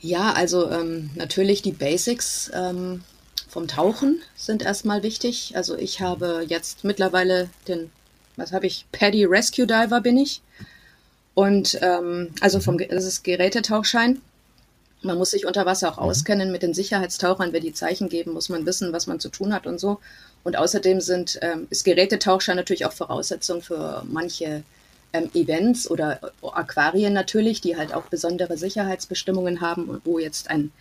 Ja, 0.01 0.33
also 0.33 0.71
ähm, 0.71 1.11
natürlich 1.15 1.63
die 1.63 1.73
Basics. 1.73 2.51
Ähm, 2.53 3.03
vom 3.49 3.69
Tauchen 3.69 4.21
sind 4.35 4.63
erstmal 4.63 5.05
wichtig. 5.05 5.53
Also 5.55 5.79
ich 5.79 6.01
habe 6.01 6.45
jetzt 6.49 6.83
mittlerweile 6.83 7.49
den, 7.69 7.93
was 8.35 8.53
habe 8.53 8.67
ich, 8.67 8.85
Paddy 8.91 9.25
Rescue 9.25 9.67
Diver 9.67 10.01
bin 10.01 10.19
ich. 10.19 10.43
Und 11.35 11.79
ähm, 11.81 12.31
also 12.41 12.59
vom, 12.59 12.75
mhm. 12.75 12.87
das 12.91 13.05
ist 13.05 13.23
Gerätetauchschein. 13.23 14.21
Man 15.05 15.19
muss 15.19 15.31
sich 15.31 15.47
unter 15.47 15.67
Wasser 15.67 15.93
auch 15.93 15.97
mhm. 15.99 16.11
auskennen 16.11 16.53
mit 16.53 16.63
den 16.63 16.75
Sicherheitstauchern. 16.75 17.53
Wenn 17.53 17.63
die 17.63 17.73
Zeichen 17.73 18.09
geben, 18.09 18.33
muss 18.33 18.49
man 18.49 18.67
wissen, 18.67 18.93
was 18.93 19.07
man 19.07 19.21
zu 19.21 19.29
tun 19.29 19.55
hat 19.55 19.67
und 19.67 19.79
so. 19.79 20.01
Und 20.43 20.57
außerdem 20.57 21.01
sind, 21.01 21.39
ähm, 21.43 21.67
ist 21.71 21.85
Gerätetauchschein 21.85 22.57
natürlich 22.57 22.87
auch 22.87 22.93
Voraussetzung 22.93 23.63
für 23.63 24.03
manche 24.07 24.63
ähm, 25.13 25.31
Events 25.35 25.91
oder 25.91 26.21
Aquarien 26.43 27.13
natürlich, 27.13 27.61
die 27.61 27.77
halt 27.77 27.95
auch 27.95 28.05
besondere 28.05 28.57
Sicherheitsbestimmungen 28.57 29.61
haben, 29.61 30.01
wo 30.05 30.19
jetzt 30.19 30.51
ein 30.51 30.73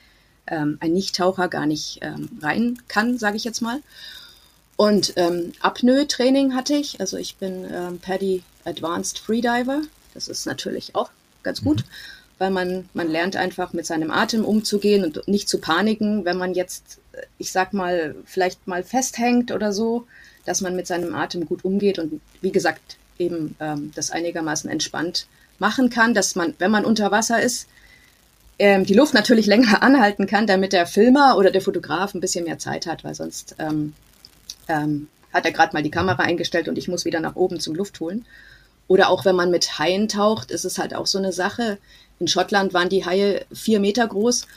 ähm, 0.48 0.78
ein 0.80 0.94
Nichttaucher 0.94 1.48
gar 1.48 1.66
nicht 1.66 2.00
ähm, 2.02 2.30
rein 2.42 2.80
kann, 2.88 3.18
sage 3.18 3.38
ich 3.38 3.44
jetzt 3.44 3.62
mal. 3.62 3.82
Und 4.76 5.14
ähm, 5.18 5.54
Apnoe-Training 5.62 6.56
hatte 6.56 6.76
ich. 6.76 7.00
Also 7.00 7.18
ich 7.18 7.38
bin 7.38 7.66
ähm, 7.72 8.00
Paddy 8.00 8.44
Advanced 8.66 9.20
Freediver. 9.20 9.82
Das 10.14 10.28
ist 10.28 10.46
natürlich 10.46 10.96
auch 10.96 11.10
ganz 11.44 11.64
gut, 11.64 11.82
mhm. 11.82 11.90
Weil 12.44 12.52
man, 12.52 12.90
man 12.94 13.10
lernt 13.10 13.38
einfach 13.38 13.72
mit 13.72 13.86
seinem 13.86 14.12
Atem 14.12 14.44
umzugehen 14.44 15.06
und 15.06 15.26
nicht 15.30 15.48
zu 15.48 15.60
paniken, 15.60 16.26
wenn 16.26 16.38
man 16.38 16.54
jetzt, 16.54 17.00
ich 17.38 17.54
sag 17.54 17.72
mal, 17.72 18.16
vielleicht 18.26 18.68
mal 18.68 18.84
festhängt 18.84 19.54
oder 19.54 19.72
so, 19.72 20.06
dass 20.44 20.60
man 20.60 20.76
mit 20.76 20.86
seinem 20.86 21.16
Atem 21.16 21.46
gut 21.46 21.64
umgeht 21.64 22.00
und 22.00 22.20
wie 22.42 22.52
gesagt 22.52 22.98
eben 23.18 23.56
ähm, 23.62 23.94
das 23.96 24.12
einigermaßen 24.12 24.70
entspannt 24.70 25.28
machen 25.58 25.90
kann, 25.90 26.14
dass 26.14 26.36
man, 26.36 26.54
wenn 26.60 26.70
man 26.70 26.84
unter 26.84 27.12
Wasser 27.12 27.42
ist, 27.42 27.70
ähm, 28.60 28.84
die 28.84 28.94
Luft 28.94 29.14
natürlich 29.14 29.46
länger 29.54 29.82
anhalten 29.82 30.28
kann, 30.28 30.46
damit 30.46 30.74
der 30.74 30.86
Filmer 30.86 31.38
oder 31.38 31.50
der 31.50 31.62
Fotograf 31.62 32.14
ein 32.14 32.20
bisschen 32.20 32.44
mehr 32.44 32.60
Zeit 32.60 32.88
hat, 32.88 33.06
weil 33.06 33.16
sonst 33.16 33.56
ähm, 33.58 33.94
ähm, 34.68 35.08
hat 35.32 35.46
er 35.46 35.54
gerade 35.54 35.72
mal 35.72 35.84
die 35.84 35.92
Kamera 35.92 36.24
eingestellt 36.24 36.68
und 36.68 36.78
ich 36.78 36.90
muss 36.90 37.06
wieder 37.06 37.22
nach 37.22 37.38
oben 37.38 37.62
zum 37.62 37.74
Luft 37.74 38.02
holen. 38.02 38.26
Oder 38.90 39.10
auch 39.10 39.24
wenn 39.24 39.38
man 39.38 39.50
mit 39.50 39.80
Haien 39.80 40.10
taucht, 40.10 40.52
ist 40.52 40.66
es 40.66 40.78
halt 40.78 40.94
auch 40.94 41.08
so 41.08 41.18
eine 41.18 41.32
Sache. 41.32 41.78
In 42.24 42.30
Schottland 42.30 42.74
waren 42.74 42.88
die 42.88 43.06
Haie 43.06 43.46
vier 43.52 43.82
Meter 43.82 44.08
groß. 44.08 44.48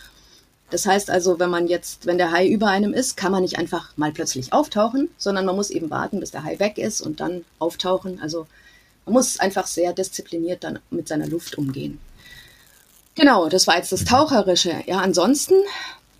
Das 0.70 0.86
heißt 0.86 1.10
also, 1.10 1.40
wenn 1.40 1.50
man 1.50 1.66
jetzt, 1.66 2.06
wenn 2.06 2.16
der 2.16 2.30
Hai 2.30 2.46
über 2.46 2.68
einem 2.68 2.92
ist, 2.92 3.16
kann 3.16 3.32
man 3.32 3.42
nicht 3.42 3.58
einfach 3.58 3.96
mal 3.96 4.12
plötzlich 4.12 4.52
auftauchen, 4.52 5.08
sondern 5.18 5.44
man 5.44 5.56
muss 5.56 5.70
eben 5.70 5.90
warten, 5.90 6.20
bis 6.20 6.30
der 6.30 6.44
Hai 6.44 6.60
weg 6.60 6.78
ist 6.78 7.00
und 7.00 7.18
dann 7.18 7.44
auftauchen. 7.58 8.20
Also 8.22 8.46
man 9.04 9.14
muss 9.14 9.40
einfach 9.40 9.66
sehr 9.66 9.92
diszipliniert 9.92 10.62
dann 10.62 10.78
mit 10.90 11.08
seiner 11.08 11.26
Luft 11.26 11.58
umgehen. 11.58 11.98
Genau, 13.16 13.48
das 13.48 13.66
war 13.66 13.78
jetzt 13.78 13.90
das 13.90 14.04
Taucherische. 14.04 14.84
Ja, 14.86 14.98
ansonsten, 14.98 15.54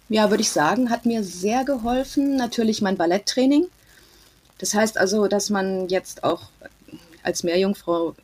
ja, 0.08 0.30
würde 0.30 0.42
ich 0.42 0.50
sagen, 0.50 0.90
hat 0.90 1.06
mir 1.06 1.22
sehr 1.22 1.64
geholfen 1.64 2.34
natürlich 2.34 2.82
mein 2.82 2.96
Balletttraining. 2.96 3.68
Das 4.58 4.74
heißt 4.74 4.98
also, 4.98 5.28
dass 5.28 5.48
man 5.48 5.86
jetzt 5.86 6.24
auch 6.24 6.42
als 7.22 7.44
Meerjungfrau, 7.44 8.16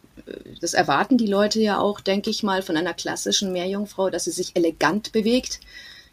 das 0.61 0.75
erwarten 0.75 1.19
die 1.19 1.27
Leute 1.27 1.61
ja 1.61 1.79
auch, 1.79 2.01
denke 2.01 2.31
ich 2.31 2.43
mal, 2.43 2.63
von 2.63 2.77
einer 2.77 2.95
klassischen 2.95 3.53
Meerjungfrau, 3.53 4.11
dass 4.11 4.25
sie 4.25 4.31
sich 4.31 4.55
elegant 4.55 5.13
bewegt. 5.13 5.61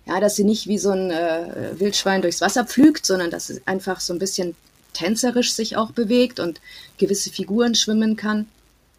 Ja, 0.05 0.19
dass 0.19 0.35
sie 0.35 0.43
nicht 0.43 0.67
wie 0.67 0.79
so 0.79 0.89
ein 0.89 1.11
äh, 1.11 1.79
Wildschwein 1.79 2.21
durchs 2.21 2.41
Wasser 2.41 2.65
pflügt, 2.65 3.05
sondern 3.05 3.29
dass 3.29 3.47
sie 3.47 3.61
einfach 3.65 3.99
so 3.99 4.13
ein 4.13 4.19
bisschen 4.19 4.55
tänzerisch 4.93 5.53
sich 5.53 5.77
auch 5.77 5.91
bewegt 5.91 6.39
und 6.39 6.61
gewisse 6.97 7.29
Figuren 7.29 7.75
schwimmen 7.75 8.15
kann. 8.15 8.47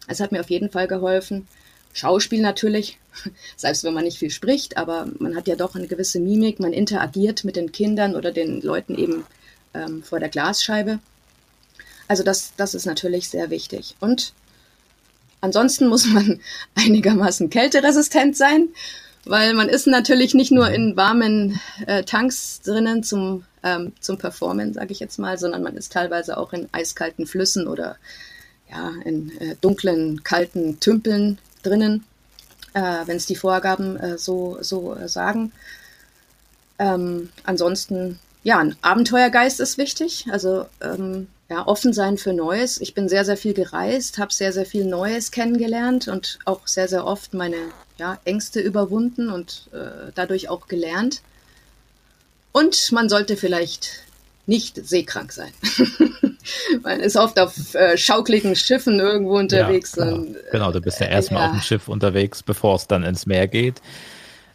Es 0.07 0.19
hat 0.19 0.31
mir 0.31 0.39
auf 0.39 0.49
jeden 0.49 0.69
Fall 0.69 0.87
geholfen. 0.87 1.47
Schauspiel 1.93 2.41
natürlich, 2.41 2.97
selbst 3.57 3.83
wenn 3.83 3.93
man 3.93 4.05
nicht 4.05 4.19
viel 4.19 4.29
spricht, 4.29 4.77
aber 4.77 5.07
man 5.19 5.35
hat 5.35 5.47
ja 5.47 5.55
doch 5.55 5.75
eine 5.75 5.87
gewisse 5.87 6.19
Mimik, 6.19 6.59
man 6.59 6.71
interagiert 6.71 7.43
mit 7.43 7.57
den 7.57 7.71
Kindern 7.73 8.15
oder 8.15 8.31
den 8.31 8.61
Leuten 8.61 8.97
eben 8.97 9.25
ähm, 9.73 10.03
vor 10.03 10.19
der 10.19 10.29
Glasscheibe. 10.29 10.99
Also 12.07 12.23
das, 12.23 12.53
das 12.55 12.73
ist 12.73 12.85
natürlich 12.85 13.29
sehr 13.29 13.49
wichtig. 13.49 13.95
Und 13.99 14.33
ansonsten 15.41 15.87
muss 15.87 16.05
man 16.05 16.39
einigermaßen 16.75 17.49
kälteresistent 17.49 18.37
sein, 18.37 18.69
weil 19.25 19.53
man 19.53 19.69
ist 19.69 19.87
natürlich 19.87 20.33
nicht 20.33 20.51
nur 20.51 20.69
in 20.69 20.95
warmen 20.95 21.59
äh, 21.85 22.03
Tanks 22.03 22.61
drinnen 22.61 23.03
zum, 23.03 23.43
ähm, 23.63 23.93
zum 23.99 24.17
Performen, 24.17 24.73
sage 24.73 24.91
ich 24.91 24.99
jetzt 24.99 25.19
mal, 25.19 25.37
sondern 25.37 25.61
man 25.61 25.77
ist 25.77 25.91
teilweise 25.91 26.37
auch 26.37 26.53
in 26.53 26.69
eiskalten 26.71 27.27
Flüssen 27.27 27.67
oder 27.67 27.97
ja, 28.69 28.93
in 29.03 29.37
äh, 29.39 29.55
dunklen, 29.59 30.23
kalten 30.23 30.79
Tümpeln 30.79 31.37
drinnen, 31.61 32.05
äh, 32.73 33.05
wenn 33.05 33.17
es 33.17 33.25
die 33.25 33.35
Vorgaben 33.35 33.97
äh, 33.97 34.17
so, 34.17 34.57
so 34.61 34.95
äh, 34.95 35.07
sagen. 35.07 35.51
Ähm, 36.79 37.29
ansonsten, 37.43 38.19
ja, 38.43 38.57
ein 38.57 38.75
Abenteuergeist 38.81 39.59
ist 39.59 39.77
wichtig. 39.77 40.25
Also 40.31 40.65
ähm, 40.81 41.27
ja, 41.51 41.67
offen 41.67 41.91
sein 41.91 42.17
für 42.17 42.31
Neues. 42.31 42.79
Ich 42.79 42.93
bin 42.93 43.09
sehr, 43.09 43.25
sehr 43.25 43.35
viel 43.35 43.53
gereist, 43.53 44.17
habe 44.19 44.31
sehr, 44.31 44.53
sehr 44.53 44.65
viel 44.65 44.85
Neues 44.85 45.31
kennengelernt 45.31 46.07
und 46.07 46.39
auch 46.45 46.65
sehr, 46.65 46.87
sehr 46.87 47.05
oft 47.05 47.33
meine 47.33 47.57
ja, 47.97 48.17
Ängste 48.23 48.61
überwunden 48.61 49.29
und 49.29 49.67
äh, 49.73 50.13
dadurch 50.15 50.47
auch 50.47 50.69
gelernt. 50.69 51.21
Und 52.53 52.93
man 52.93 53.09
sollte 53.09 53.35
vielleicht 53.35 53.99
nicht 54.45 54.77
seekrank 54.87 55.33
sein. 55.33 55.51
Man 56.81 56.99
ist 57.01 57.17
oft 57.17 57.39
auf 57.39 57.75
äh, 57.75 57.97
schaukligen 57.97 58.55
Schiffen 58.55 58.99
irgendwo 58.99 59.37
unterwegs. 59.37 59.95
Ja, 59.95 60.05
genau. 60.05 60.39
genau, 60.51 60.71
du 60.71 60.81
bist 60.81 60.99
ja 60.99 61.05
erstmal 61.05 61.43
ja. 61.43 61.49
auf 61.49 61.57
dem 61.57 61.61
Schiff 61.61 61.87
unterwegs, 61.87 62.41
bevor 62.41 62.75
es 62.75 62.87
dann 62.87 63.03
ins 63.03 63.25
Meer 63.27 63.47
geht. 63.47 63.81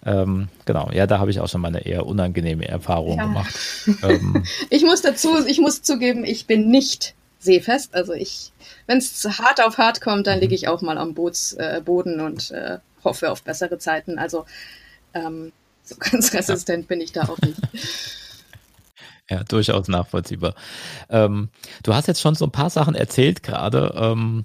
Ähm, 0.06 0.48
genau, 0.64 0.90
ja, 0.92 1.08
da 1.08 1.18
habe 1.18 1.32
ich 1.32 1.40
auch 1.40 1.48
schon 1.48 1.60
mal 1.60 1.68
eine 1.68 1.84
eher 1.84 2.06
unangenehme 2.06 2.66
Erfahrung 2.66 3.18
ja. 3.18 3.26
gemacht. 3.26 3.54
Ähm, 4.02 4.44
ich 4.70 4.84
muss 4.84 5.02
dazu, 5.02 5.44
ich 5.46 5.58
muss 5.58 5.82
zugeben, 5.82 6.24
ich 6.24 6.46
bin 6.46 6.68
nicht 6.68 7.14
seefest. 7.38 7.94
Also 7.94 8.12
ich, 8.12 8.52
wenn 8.86 8.98
es 8.98 9.24
hart 9.38 9.62
auf 9.62 9.78
hart 9.78 10.00
kommt, 10.00 10.26
dann 10.26 10.40
liege 10.40 10.54
ich 10.54 10.68
auch 10.68 10.82
mal 10.82 10.98
am 10.98 11.14
Bootsboden 11.14 12.20
äh, 12.20 12.22
und 12.22 12.50
äh, 12.50 12.78
hoffe 13.04 13.30
auf 13.30 13.42
bessere 13.42 13.78
Zeiten. 13.78 14.18
Also 14.18 14.44
ähm, 15.14 15.52
so 15.82 15.96
ganz 16.00 16.32
resistent 16.32 16.84
ja. 16.84 16.88
bin 16.88 17.00
ich 17.00 17.12
da 17.12 17.22
auch 17.28 17.38
nicht. 17.38 17.58
Ja, 19.28 19.42
durchaus 19.42 19.88
nachvollziehbar. 19.88 20.54
Ähm, 21.10 21.48
du 21.82 21.92
hast 21.92 22.06
jetzt 22.06 22.20
schon 22.20 22.36
so 22.36 22.44
ein 22.44 22.52
paar 22.52 22.70
Sachen 22.70 22.94
erzählt 22.94 23.42
gerade. 23.42 23.92
Ähm, 23.96 24.44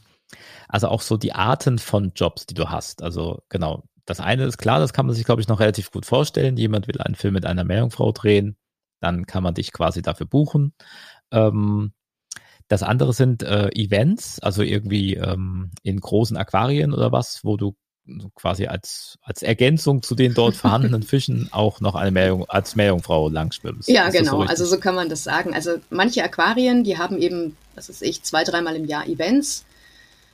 also 0.67 0.88
auch 0.88 1.02
so 1.02 1.17
die 1.17 1.34
Arten 1.34 1.78
von 1.78 2.13
Jobs, 2.15 2.47
die 2.47 2.56
du 2.56 2.69
hast. 2.69 3.04
Also 3.04 3.43
genau, 3.50 3.84
das 4.12 4.19
eine 4.19 4.43
ist 4.45 4.58
klar, 4.58 4.80
das 4.80 4.93
kann 4.93 5.06
man 5.06 5.15
sich, 5.15 5.26
glaube 5.26 5.41
ich, 5.41 5.47
noch 5.47 5.60
relativ 5.60 5.89
gut 5.91 6.06
vorstellen. 6.06 6.58
Jemand 6.58 6.88
will 6.88 7.00
einen 7.00 7.15
Film 7.15 7.34
mit 7.34 7.45
einer 7.45 7.63
Meerjungfrau 7.63 8.12
drehen, 8.12 8.58
dann 9.00 9.26
kann 9.26 9.43
man 9.43 9.54
dich 9.54 9.71
quasi 9.71 10.02
dafür 10.02 10.28
buchen. 10.28 10.74
Ähm, 11.32 11.93
das 12.67 12.84
andere 12.84 13.13
sind 13.13 13.43
äh, 13.43 13.69
Events, 13.69 14.39
also 14.39 14.63
irgendwie 14.63 15.15
ähm, 15.15 15.71
in 15.84 16.00
großen 16.00 16.38
Aquarien 16.38 16.93
oder 16.93 17.12
was, 17.12 17.43
wo 17.43 17.58
du 17.58 17.76
quasi 18.36 18.67
als, 18.67 19.17
als 19.21 19.43
Ergänzung 19.43 20.02
zu 20.02 20.15
den 20.15 20.34
dort 20.34 20.56
vorhandenen 20.58 21.04
Fischen 21.04 21.50
auch 21.52 21.80
noch 21.82 21.95
eine 21.95 22.12
Meerjung, 22.12 22.50
als 22.50 22.76
Meerjungfrau 22.76 23.30
langschwimmst. 23.30 23.89
Ja, 23.89 24.10
genau. 24.10 24.41
So 24.43 24.47
also 24.47 24.65
so 24.65 24.78
kann 24.78 24.95
man 24.95 25.10
das 25.10 25.24
sagen. 25.24 25.54
Also 25.54 25.78
manche 25.89 26.24
Aquarien, 26.24 26.84
die 26.84 26.97
haben 26.97 27.17
eben, 27.17 27.56
was 27.76 27.89
weiß 27.89 28.02
ich, 28.02 28.24
zwei, 28.24 28.43
dreimal 28.43 28.76
im 28.76 28.86
Jahr 28.86 29.08
Events, 29.08 29.65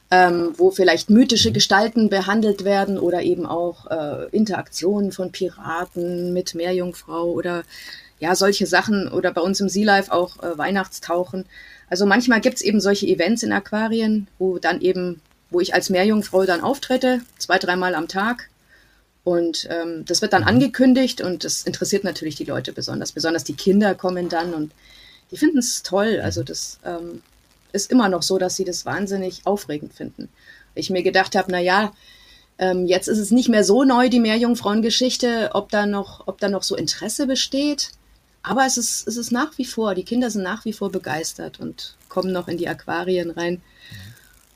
ähm, 0.10 0.54
wo 0.58 0.72
vielleicht 0.72 1.10
mythische. 1.10 1.52
Gestalten 1.52 2.10
behandelt 2.10 2.63
werden 2.63 2.98
oder 2.98 3.24
eben 3.24 3.46
auch 3.46 3.88
äh, 3.88 4.30
Interaktionen 4.32 5.12
von 5.12 5.32
Piraten 5.32 6.34
mit 6.34 6.56
Meerjungfrau 6.56 7.32
oder 7.32 7.63
ja, 8.20 8.36
solche 8.36 8.65
Sachen 8.65 9.08
oder 9.12 9.32
bei 9.32 9.41
uns 9.41 9.60
im 9.60 9.70
Sea 9.70 9.86
Life 9.86 10.12
auch 10.12 10.41
äh, 10.41 10.58
Weihnachtstauchen. 10.58 11.46
Also 11.89 12.06
manchmal 12.06 12.41
gibt's 12.41 12.62
eben 12.62 12.80
solche 12.80 13.08
Events 13.08 13.43
in 13.43 13.52
Aquarien, 13.52 14.28
wo 14.39 14.58
dann 14.58 14.82
eben 14.82 15.22
wo 15.50 15.60
ich 15.62 15.74
als 15.74 15.89
Meerjungfrau 15.89 16.46
dann 16.46 16.62
auftrete, 16.62 17.22
zwei, 17.38 17.58
dreimal 17.58 17.96
am 17.96 18.08
Tag. 18.08 18.50
Und 19.24 19.67
ähm, 19.70 20.06
das 20.06 20.22
wird 20.22 20.34
dann 20.34 20.43
mhm. 20.43 20.48
angekündigt 20.50 21.22
und 21.22 21.43
das 21.43 21.63
interessiert 21.63 22.04
natürlich 22.04 22.36
die 22.36 22.46
Leute 22.46 22.72
besonders. 22.72 23.12
Besonders 23.12 23.43
die 23.43 23.56
Kinder 23.56 23.93
kommen 23.96 24.30
dann 24.30 24.54
und 24.54 24.72
die 25.32 25.38
finden 25.38 25.58
es 25.58 25.84
toll. 25.84 26.22
Also 26.24 26.43
das 26.43 26.80
ähm, 26.86 27.22
ist 27.71 27.91
immer 27.91 28.10
noch 28.10 28.23
so, 28.23 28.38
dass 28.38 28.56
sie 28.56 28.65
das 28.65 28.86
wahnsinnig 28.86 29.41
aufregend 29.45 29.93
finden. 29.93 30.30
Ich 30.75 30.89
mir 30.89 31.03
gedacht 31.03 31.36
habe, 31.36 31.51
na 31.51 31.60
ja, 31.60 31.91
ähm, 32.60 32.86
jetzt 32.86 33.08
ist 33.08 33.19
es 33.19 33.32
nicht 33.32 33.49
mehr 33.49 33.63
so 33.63 33.84
neu, 33.84 34.10
die 34.10 34.19
Meerjungfrauengeschichte, 34.19 35.51
ob 35.53 35.69
da 35.69 35.86
noch, 35.86 36.27
ob 36.27 36.39
da 36.39 36.49
noch 36.49 36.63
so 36.63 36.75
Interesse 36.75 37.27
besteht. 37.27 37.91
Aber 38.41 38.65
es 38.65 38.77
ist, 38.77 39.08
es 39.08 39.17
ist 39.17 39.32
nach 39.32 39.58
wie 39.58 39.65
vor, 39.65 39.93
die 39.93 40.06
Kinder 40.06 40.32
sind 40.32 40.43
nach 40.43 40.65
wie 40.65 40.73
vor 40.73 40.91
begeistert 40.91 41.60
und 41.60 41.95
kommen 42.08 42.32
noch 42.32 42.47
in 42.47 42.58
die 42.58 42.69
Aquarien 42.69 43.32
rein 43.32 43.62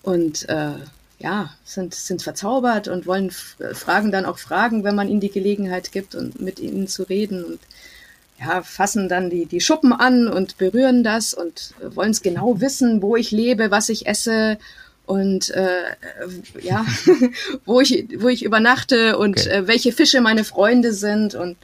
und 0.01 0.47
äh, 0.49 0.75
ja, 1.19 1.53
sind, 1.63 1.93
sind 1.93 2.23
verzaubert 2.23 2.87
und 2.87 3.05
wollen 3.05 3.31
fragen 3.31 4.11
dann 4.11 4.25
auch 4.25 4.39
Fragen, 4.39 4.83
wenn 4.83 4.95
man 4.95 5.09
ihnen 5.09 5.19
die 5.19 5.29
Gelegenheit 5.29 5.91
gibt 5.91 6.15
und 6.15 6.41
mit 6.41 6.59
ihnen 6.59 6.87
zu 6.87 7.03
reden 7.03 7.43
und 7.43 7.59
ja, 8.41 8.63
fassen 8.63 9.07
dann 9.07 9.29
die, 9.29 9.45
die 9.45 9.61
Schuppen 9.61 9.93
an 9.93 10.27
und 10.27 10.57
berühren 10.57 11.03
das 11.03 11.33
und 11.33 11.73
äh, 11.79 11.95
wollen 11.95 12.11
es 12.11 12.21
genau 12.21 12.59
wissen, 12.59 13.01
wo 13.01 13.15
ich 13.15 13.31
lebe, 13.31 13.71
was 13.71 13.89
ich 13.89 14.07
esse 14.07 14.57
und 15.05 15.49
äh, 15.51 15.67
äh 15.67 16.61
ja, 16.61 16.85
wo 17.65 17.81
ich, 17.81 18.07
wo 18.17 18.29
ich 18.29 18.43
übernachte 18.43 19.17
und 19.17 19.39
okay. 19.39 19.49
äh, 19.49 19.67
welche 19.67 19.91
Fische 19.91 20.21
meine 20.21 20.43
Freunde 20.43 20.93
sind 20.93 21.35
und 21.35 21.57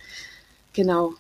genau. 0.74 1.14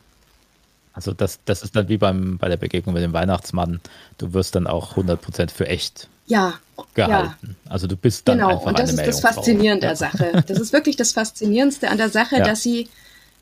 Also 0.93 1.13
das, 1.13 1.39
das 1.45 1.61
ist 1.61 1.75
dann 1.75 1.89
wie 1.89 1.97
beim, 1.97 2.37
bei 2.37 2.49
der 2.49 2.57
Begegnung 2.57 2.93
mit 2.95 3.03
dem 3.03 3.13
Weihnachtsmann. 3.13 3.81
Du 4.17 4.33
wirst 4.33 4.55
dann 4.55 4.65
auch 4.65 4.97
100% 4.97 5.51
für 5.51 5.67
echt 5.67 6.07
ja, 6.25 6.55
gehalten. 6.93 7.55
Ja. 7.65 7.71
Also 7.71 7.87
du 7.87 7.95
bist 7.95 8.27
dann 8.27 8.39
genau. 8.39 8.49
einfach 8.49 8.65
und 8.65 8.79
das 8.79 8.89
eine 8.91 9.01
ist 9.03 9.23
das 9.23 9.35
Faszinierende 9.35 9.85
ja. 9.85 9.89
der 9.91 9.95
Sache. 9.95 10.43
Das 10.47 10.59
ist 10.59 10.73
wirklich 10.73 10.95
das 10.95 11.11
Faszinierendste 11.11 11.89
an 11.89 11.97
der 11.97 12.09
Sache, 12.09 12.35
ja. 12.39 12.43
dass 12.43 12.63
sie, 12.63 12.89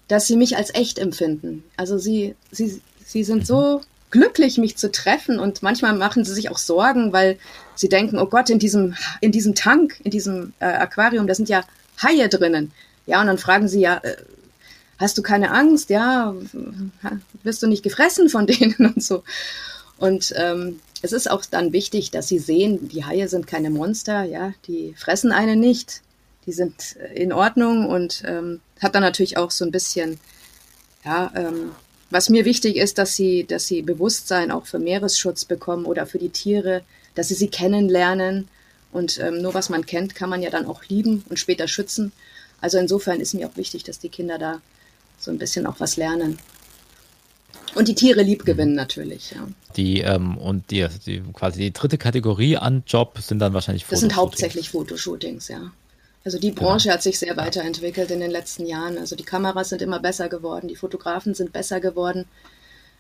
dass 0.08 0.28
sie 0.28 0.36
mich 0.36 0.58
als 0.58 0.74
echt 0.74 1.00
empfinden. 1.00 1.64
Also 1.78 1.98
sie, 1.98 2.36
sie, 2.52 2.82
sie 3.04 3.24
sind 3.24 3.48
so 3.48 3.82
glücklich, 4.12 4.58
mich 4.58 4.78
zu 4.78 4.92
treffen 4.92 5.40
und 5.40 5.64
manchmal 5.64 5.94
machen 5.96 6.24
sie 6.24 6.34
sich 6.34 6.50
auch 6.50 6.58
Sorgen, 6.58 7.12
weil 7.12 7.38
sie 7.76 7.90
denken, 7.90 8.18
oh 8.18 8.28
Gott, 8.28 8.50
in 8.50 8.60
diesem, 8.60 8.96
in 9.20 9.32
diesem 9.32 9.56
Tank, 9.56 10.00
in 10.04 10.12
diesem 10.12 10.54
äh, 10.60 10.66
Aquarium, 10.66 11.28
da 11.28 11.36
sind 11.36 11.50
ja 11.50 11.64
Haie 12.02 12.30
drinnen. 12.30 12.72
Ja, 13.06 13.22
und 13.22 13.28
dann 13.28 13.38
fragen 13.38 13.68
sie 13.68 13.82
ja, 13.82 13.98
äh, 13.98 14.16
hast 14.98 15.18
du 15.18 15.22
keine 15.22 15.52
Angst? 15.52 15.90
Ja, 15.90 16.34
wirst 17.44 17.62
du 17.62 17.68
nicht 17.68 17.84
gefressen 17.84 18.30
von 18.30 18.48
denen 18.48 18.94
und 18.96 19.04
so. 19.04 19.24
Und 19.98 20.34
ähm, 20.36 20.80
es 21.02 21.12
ist 21.14 21.30
auch 21.30 21.46
dann 21.46 21.74
wichtig, 21.74 22.12
dass 22.12 22.28
sie 22.28 22.40
sehen, 22.40 22.90
die 22.90 23.06
Haie 23.06 23.28
sind 23.28 23.48
keine 23.48 23.70
Monster, 23.70 24.24
ja, 24.24 24.54
die 24.68 24.94
fressen 24.98 25.32
einen 25.32 25.60
nicht, 25.60 26.02
die 26.46 26.52
sind 26.52 26.96
äh, 26.98 27.22
in 27.22 27.32
Ordnung 27.32 27.88
und 27.88 28.24
ähm, 28.26 28.62
hat 28.82 28.96
dann 28.96 29.04
natürlich 29.04 29.38
auch 29.38 29.52
so 29.52 29.66
ein 29.66 29.72
bisschen, 29.72 30.20
ja, 31.04 31.32
ähm, 31.36 31.72
was 32.10 32.30
mir 32.30 32.46
wichtig 32.46 32.76
ist, 32.78 32.98
dass 32.98 33.16
sie, 33.16 33.46
dass 33.46 33.68
sie 33.68 33.82
Bewusstsein 33.82 34.52
auch 34.52 34.66
für 34.66 34.80
Meeresschutz 34.80 35.46
bekommen 35.46 35.86
oder 35.86 36.06
für 36.06 36.20
die 36.20 36.30
Tiere, 36.30 36.84
dass 37.16 37.30
sie 37.30 37.34
sie 37.36 37.48
kennenlernen 37.48 38.48
und 38.92 39.20
ähm, 39.20 39.42
nur 39.42 39.54
was 39.54 39.70
man 39.70 39.86
kennt, 39.86 40.16
kann 40.16 40.30
man 40.30 40.42
ja 40.42 40.50
dann 40.50 40.66
auch 40.66 40.84
lieben 40.86 41.24
und 41.30 41.40
später 41.40 41.68
schützen. 41.68 42.12
Also 42.62 42.78
insofern 42.78 43.20
ist 43.20 43.34
mir 43.34 43.48
auch 43.48 43.58
wichtig, 43.58 43.84
dass 43.84 44.00
die 44.00 44.10
Kinder 44.10 44.38
da 44.38 44.62
so 45.20 45.32
ein 45.32 45.38
bisschen 45.38 45.66
auch 45.66 45.80
was 45.80 45.98
lernen. 45.98 46.38
Und 47.74 47.90
die 47.90 47.96
Tiere 47.96 48.22
lieb 48.22 48.46
gewinnen 48.46 48.72
mhm. 48.72 48.78
natürlich, 48.78 49.32
ja. 49.32 49.48
Die, 49.76 50.00
ähm, 50.00 50.38
und 50.38 50.72
die, 50.72 50.88
die, 51.06 51.22
quasi 51.34 51.60
die 51.60 51.74
dritte 51.74 51.98
Kategorie 51.98 52.56
an 52.56 52.84
Job 52.88 53.20
sind 53.20 53.40
dann 53.40 53.54
wahrscheinlich 53.54 53.84
Fotoshootings. 53.84 54.10
Das 54.10 54.16
sind 54.16 54.16
hauptsächlich 54.16 54.70
Fotoshootings, 54.70 55.50
ja. 55.50 55.72
Also 56.26 56.40
die 56.40 56.52
Branche 56.52 56.86
genau. 56.86 56.96
hat 56.96 57.04
sich 57.04 57.20
sehr 57.20 57.38
weiterentwickelt 57.38 58.10
in 58.10 58.20
den 58.20 58.32
letzten 58.32 58.66
Jahren. 58.66 58.98
Also 58.98 59.16
die 59.16 59.24
Kameras 59.24 59.70
sind 59.70 59.84
immer 59.84 60.00
besser 60.00 60.28
geworden, 60.28 60.68
die 60.68 60.76
Fotografen 60.76 61.36
sind 61.36 61.54
besser 61.54 61.80
geworden. 61.80 62.26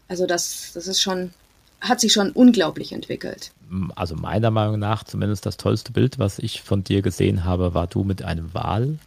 Also 0.07 0.27
das, 0.27 0.71
das 0.75 0.85
ist 0.85 1.01
schon, 1.01 1.33
hat 1.81 1.99
sich 1.99 2.13
schon 2.13 2.31
unglaublich 2.31 2.93
entwickelt. 2.93 3.51
Also 3.95 4.15
meiner 4.15 4.51
Meinung 4.51 4.77
nach 4.77 5.03
zumindest 5.03 5.47
das 5.47 5.57
tollste 5.57 5.91
Bild, 5.91 6.19
was 6.19 6.37
ich 6.37 6.61
von 6.61 6.83
dir 6.83 7.01
gesehen 7.01 7.43
habe, 7.43 7.73
war 7.73 7.87
du 7.87 8.03
mit 8.03 8.23
einem 8.23 8.53
Wal 8.53 8.99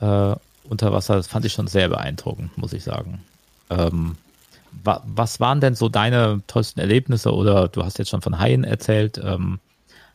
äh, 0.00 0.34
unter 0.68 0.92
Wasser. 0.92 1.16
Das 1.16 1.26
fand 1.26 1.46
ich 1.46 1.54
schon 1.54 1.68
sehr 1.68 1.88
beeindruckend, 1.88 2.58
muss 2.58 2.74
ich 2.74 2.84
sagen. 2.84 3.24
Ähm, 3.70 4.16
wa 4.84 5.02
was 5.06 5.40
waren 5.40 5.62
denn 5.62 5.74
so 5.74 5.88
deine 5.88 6.42
tollsten 6.48 6.80
Erlebnisse 6.80 7.32
oder 7.32 7.68
du 7.68 7.82
hast 7.82 7.98
jetzt 7.98 8.10
schon 8.10 8.20
von 8.20 8.38
Haien 8.38 8.64
erzählt. 8.64 9.18
Ähm, 9.24 9.58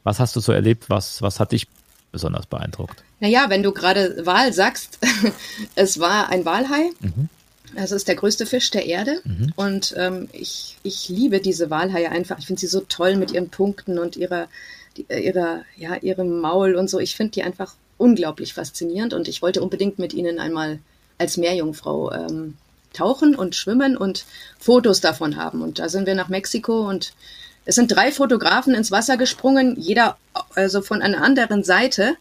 was 0.04 0.20
hast 0.20 0.36
du 0.36 0.40
so 0.40 0.52
erlebt? 0.52 0.90
Was, 0.92 1.24
was 1.24 1.40
hat 1.40 1.52
dich 1.52 1.68
besonders 2.12 2.46
beeindruckt? 2.46 3.04
Naja, 3.20 3.46
wenn 3.50 3.64
du 3.64 3.72
gerade 3.72 4.26
Wal 4.26 4.54
sagst, 4.54 5.00
es 5.76 6.00
war 6.00 6.30
ein 6.30 6.46
Walhai. 6.46 6.92
Mhm. 7.00 7.30
Also 7.76 7.96
ist 7.96 8.08
der 8.08 8.16
größte 8.16 8.46
Fisch 8.46 8.70
der 8.72 8.86
Erde. 8.86 9.22
Mhm. 9.24 9.54
Und 9.56 9.94
ähm, 9.98 10.28
ich, 10.34 10.78
ich 10.84 11.08
liebe 11.10 11.40
diese 11.40 11.70
Walhaie 11.70 12.10
einfach. 12.10 12.40
Ich 12.40 12.48
finde 12.48 12.60
sie 12.60 12.68
so 12.68 12.82
toll 12.82 13.16
mit 13.16 13.32
ihren 13.32 13.50
Punkten 13.50 13.98
und 13.98 14.18
ihrer, 14.18 14.48
die, 14.98 15.06
äh, 15.10 15.20
ihrer, 15.20 15.62
ja, 15.78 15.96
ihrem 15.96 16.42
Maul 16.42 16.76
und 16.76 16.90
so. 16.90 17.00
Ich 17.00 17.16
finde 17.16 17.32
die 17.32 17.44
einfach 17.44 17.76
unglaublich 17.98 18.54
faszinierend 18.54 19.14
und 19.14 19.28
ich 19.28 19.42
wollte 19.42 19.62
unbedingt 19.62 20.00
mit 20.00 20.14
ihnen 20.14 20.40
einmal 20.40 20.80
als 21.18 21.38
Meerjungfrau 21.38 22.12
ähm, 22.12 22.58
tauchen 22.94 23.36
und 23.36 23.56
schwimmen 23.56 23.96
und 23.96 24.26
Fotos 24.60 25.00
davon 25.00 25.38
haben. 25.38 25.62
Und 25.62 25.80
da 25.80 25.88
sind 25.88 26.08
wir 26.08 26.16
nach 26.16 26.30
Mexiko 26.30 26.90
und 26.90 27.14
es 27.66 27.76
sind 27.76 27.96
drei 27.96 28.12
Fotografen 28.12 28.74
ins 28.74 28.92
Wasser 28.92 29.18
gesprungen, 29.18 29.76
jeder 29.80 30.18
also 30.56 30.82
von 30.82 31.02
einer 31.02 31.22
anderen 31.22 31.64
Seite. 31.64 32.16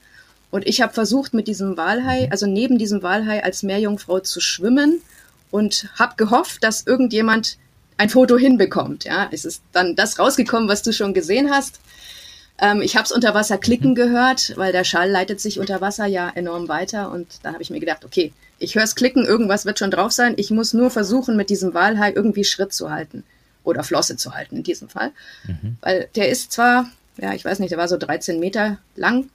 Und 0.51 0.67
ich 0.67 0.81
habe 0.81 0.93
versucht, 0.93 1.33
mit 1.33 1.49
diesem 1.49 1.77
Walhai, 1.77 2.29
also 2.31 2.47
neben 2.47 2.77
diesem 2.77 3.03
Walhai 3.03 3.43
als 3.43 3.63
Meerjungfrau 3.63 4.21
zu 4.21 4.41
schwimmen 4.41 5.01
und 5.51 5.89
habe 5.99 6.15
gehofft, 6.17 6.63
dass 6.63 6.87
irgendjemand 6.87 7.57
ein 7.97 8.09
Foto 8.09 8.37
hinbekommt. 8.37 9.05
Ja, 9.05 9.29
es 9.31 9.45
ist 9.45 9.63
dann 9.73 9.95
das 9.95 10.19
rausgekommen, 10.19 10.69
was 10.69 10.83
du 10.83 10.93
schon 10.93 11.15
gesehen 11.15 11.51
hast. 11.51 11.81
Ähm, 12.59 12.83
ich 12.83 12.97
habe 12.97 13.05
es 13.05 13.13
unter 13.13 13.35
Wasser 13.35 13.59
klicken 13.59 13.95
gehört, 13.95 14.55
weil 14.57 14.73
der 14.73 14.85
Schall 14.85 15.11
leitet 15.11 15.41
sich 15.41 15.59
unter 15.61 15.81
Wasser 15.81 16.07
ja 16.07 16.31
enorm 16.35 16.69
weiter. 16.69 17.11
Und 17.11 17.27
da 17.43 17.53
habe 17.53 17.63
ich 17.63 17.71
mir 17.71 17.81
gedacht, 17.81 18.05
okay, 18.05 18.33
ich 18.59 18.75
höre 18.75 18.85
es 18.85 18.95
klicken, 18.95 19.25
irgendwas 19.25 19.65
wird 19.65 19.79
schon 19.79 19.91
drauf 19.91 20.13
sein. 20.13 20.35
Ich 20.37 20.51
muss 20.51 20.75
nur 20.75 20.91
versuchen, 20.91 21.37
mit 21.37 21.49
diesem 21.49 21.75
Walhai 21.75 22.13
irgendwie 22.13 22.45
Schritt 22.45 22.73
zu 22.73 22.91
halten. 22.91 23.25
Oder 23.65 23.85
Flosse 23.85 24.17
zu 24.17 24.35
halten 24.35 24.57
in 24.57 24.63
diesem 24.63 24.89
Fall. 24.89 25.13
Mhm. 25.47 25.77
Weil 25.81 26.09
der 26.17 26.29
ist 26.29 26.53
zwar, 26.53 26.91
ja, 27.19 27.35
ich 27.35 27.45
weiß 27.45 27.59
nicht, 27.59 27.71
der 27.71 27.79
war 27.79 27.89
so 27.89 27.97
13 27.97 28.41
Meter 28.41 28.79
lang. 28.97 29.29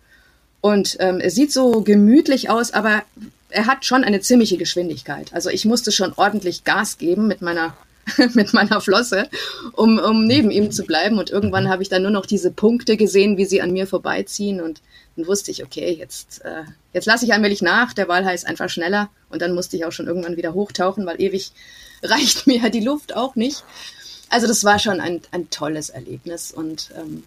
Und 0.62 0.98
ähm, 1.00 1.20
er 1.20 1.30
sieht 1.30 1.52
so 1.52 1.82
gemütlich 1.82 2.50
aus, 2.50 2.72
aber 2.72 3.04
er 3.50 3.68
hat 3.68 3.86
schon 3.86 4.04
eine 4.04 4.22
ziemliche 4.22 4.58
Geschwindigkeit. 4.58 5.34
Also 5.34 5.50
ich 5.50 5.66
musste 5.66 5.92
schon 5.92 6.14
ordentlich 6.16 6.64
Gas 6.64 6.98
geben 6.98 7.28
mit 7.28 7.42
meiner 7.42 7.76
mit 8.34 8.54
meiner 8.54 8.82
Flosse, 8.82 9.30
um, 9.74 9.98
um 9.98 10.26
neben 10.26 10.52
ihm 10.52 10.72
zu 10.72 10.84
bleiben. 10.84 11.18
Und 11.18 11.30
irgendwann 11.30 11.70
habe 11.70 11.82
ich 11.82 11.90
dann 11.90 12.04
nur 12.04 12.12
noch 12.12 12.26
diese 12.26 12.52
Punkte 12.52 12.98
gesehen, 12.98 13.38
wie 13.38 13.46
sie 13.46 13.62
an 13.62 13.72
mir 13.72 13.88
vorbeiziehen. 13.88 14.62
Und 14.62 14.82
dann 15.16 15.28
wusste 15.28 15.52
ich, 15.52 15.64
okay, 15.64 15.92
jetzt, 15.92 16.44
äh, 16.46 16.64
jetzt 16.94 17.06
lasse 17.06 17.26
ich 17.26 17.34
allmählich 17.34 17.62
nach. 17.62 17.94
Der 17.94 18.08
Walhai 18.08 18.34
ist 18.34 18.48
einfach 18.48 18.70
schneller. 18.70 19.10
Und 19.30 19.42
dann 19.42 19.54
musste 19.54 19.76
ich 19.76 19.86
auch 19.86 19.92
schon 19.92 20.08
irgendwann 20.08 20.38
wieder 20.38 20.54
hochtauchen, 20.54 21.06
weil 21.06 21.20
ewig 21.22 21.52
reicht 22.04 22.48
mir 22.48 22.70
die 22.70 22.84
Luft 22.84 23.16
auch 23.16 23.36
nicht. 23.36 23.64
Also 24.36 24.48
das 24.48 24.66
war 24.66 24.80
schon 24.80 25.00
ein, 25.00 25.22
ein 25.32 25.50
tolles 25.50 25.90
Erlebnis 25.90 26.52
und 26.52 26.92
ähm, 26.98 27.24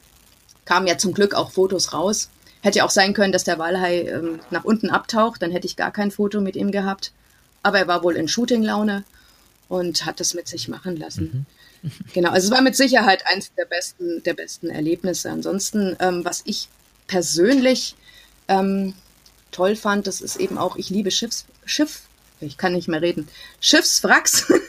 kamen 0.67 0.87
ja 0.87 0.99
zum 0.99 1.15
Glück 1.15 1.33
auch 1.33 1.53
Fotos 1.53 1.95
raus. 1.95 2.29
Hätte 2.61 2.81
ja 2.81 2.85
auch 2.85 2.91
sein 2.91 3.15
können, 3.15 3.33
dass 3.33 3.45
der 3.45 3.59
Walhai 3.59 4.03
ähm, 4.03 4.41
nach 4.51 4.65
unten 4.65 4.91
abtaucht, 4.91 5.41
dann 5.41 5.51
hätte 5.51 5.67
ich 5.67 5.77
gar 5.77 5.91
kein 5.91 6.11
Foto 6.11 6.43
mit 6.43 6.55
ihm 6.55 6.71
gehabt. 6.71 7.13
Aber 7.63 7.79
er 7.79 7.89
war 7.89 8.03
wohl 8.03 8.15
in 8.15 8.29
Shooting-Laune 8.29 9.05
und 9.71 10.05
hat 10.05 10.21
das 10.21 10.35
mit 10.35 10.49
sich 10.49 10.69
machen 10.69 10.99
lassen. 10.99 11.47
Mhm. 11.83 11.91
Genau, 12.13 12.29
also 12.29 12.49
es 12.49 12.51
war 12.51 12.61
mit 12.61 12.77
Sicherheit 12.77 13.27
eines 13.27 13.55
der 13.55 13.65
besten, 13.65 14.23
der 14.25 14.35
besten 14.35 14.69
Erlebnisse. 14.69 15.31
Ansonsten, 15.31 15.97
ähm, 16.01 16.27
was 16.27 16.43
ich 16.45 16.69
persönlich 17.07 17.97
ähm, 18.49 18.93
toll 19.51 19.77
fand, 19.77 20.07
das 20.07 20.21
ist 20.21 20.37
eben 20.37 20.59
auch, 20.59 20.77
ich 20.77 20.91
liebe 20.91 21.11
Schiffs, 21.11 21.47
Schiff, 21.65 22.03
ich 22.43 22.59
kann 22.59 22.75
nicht 22.75 22.89
mehr 22.89 23.01
reden, 23.01 23.29
Schiffswracks. 23.61 24.53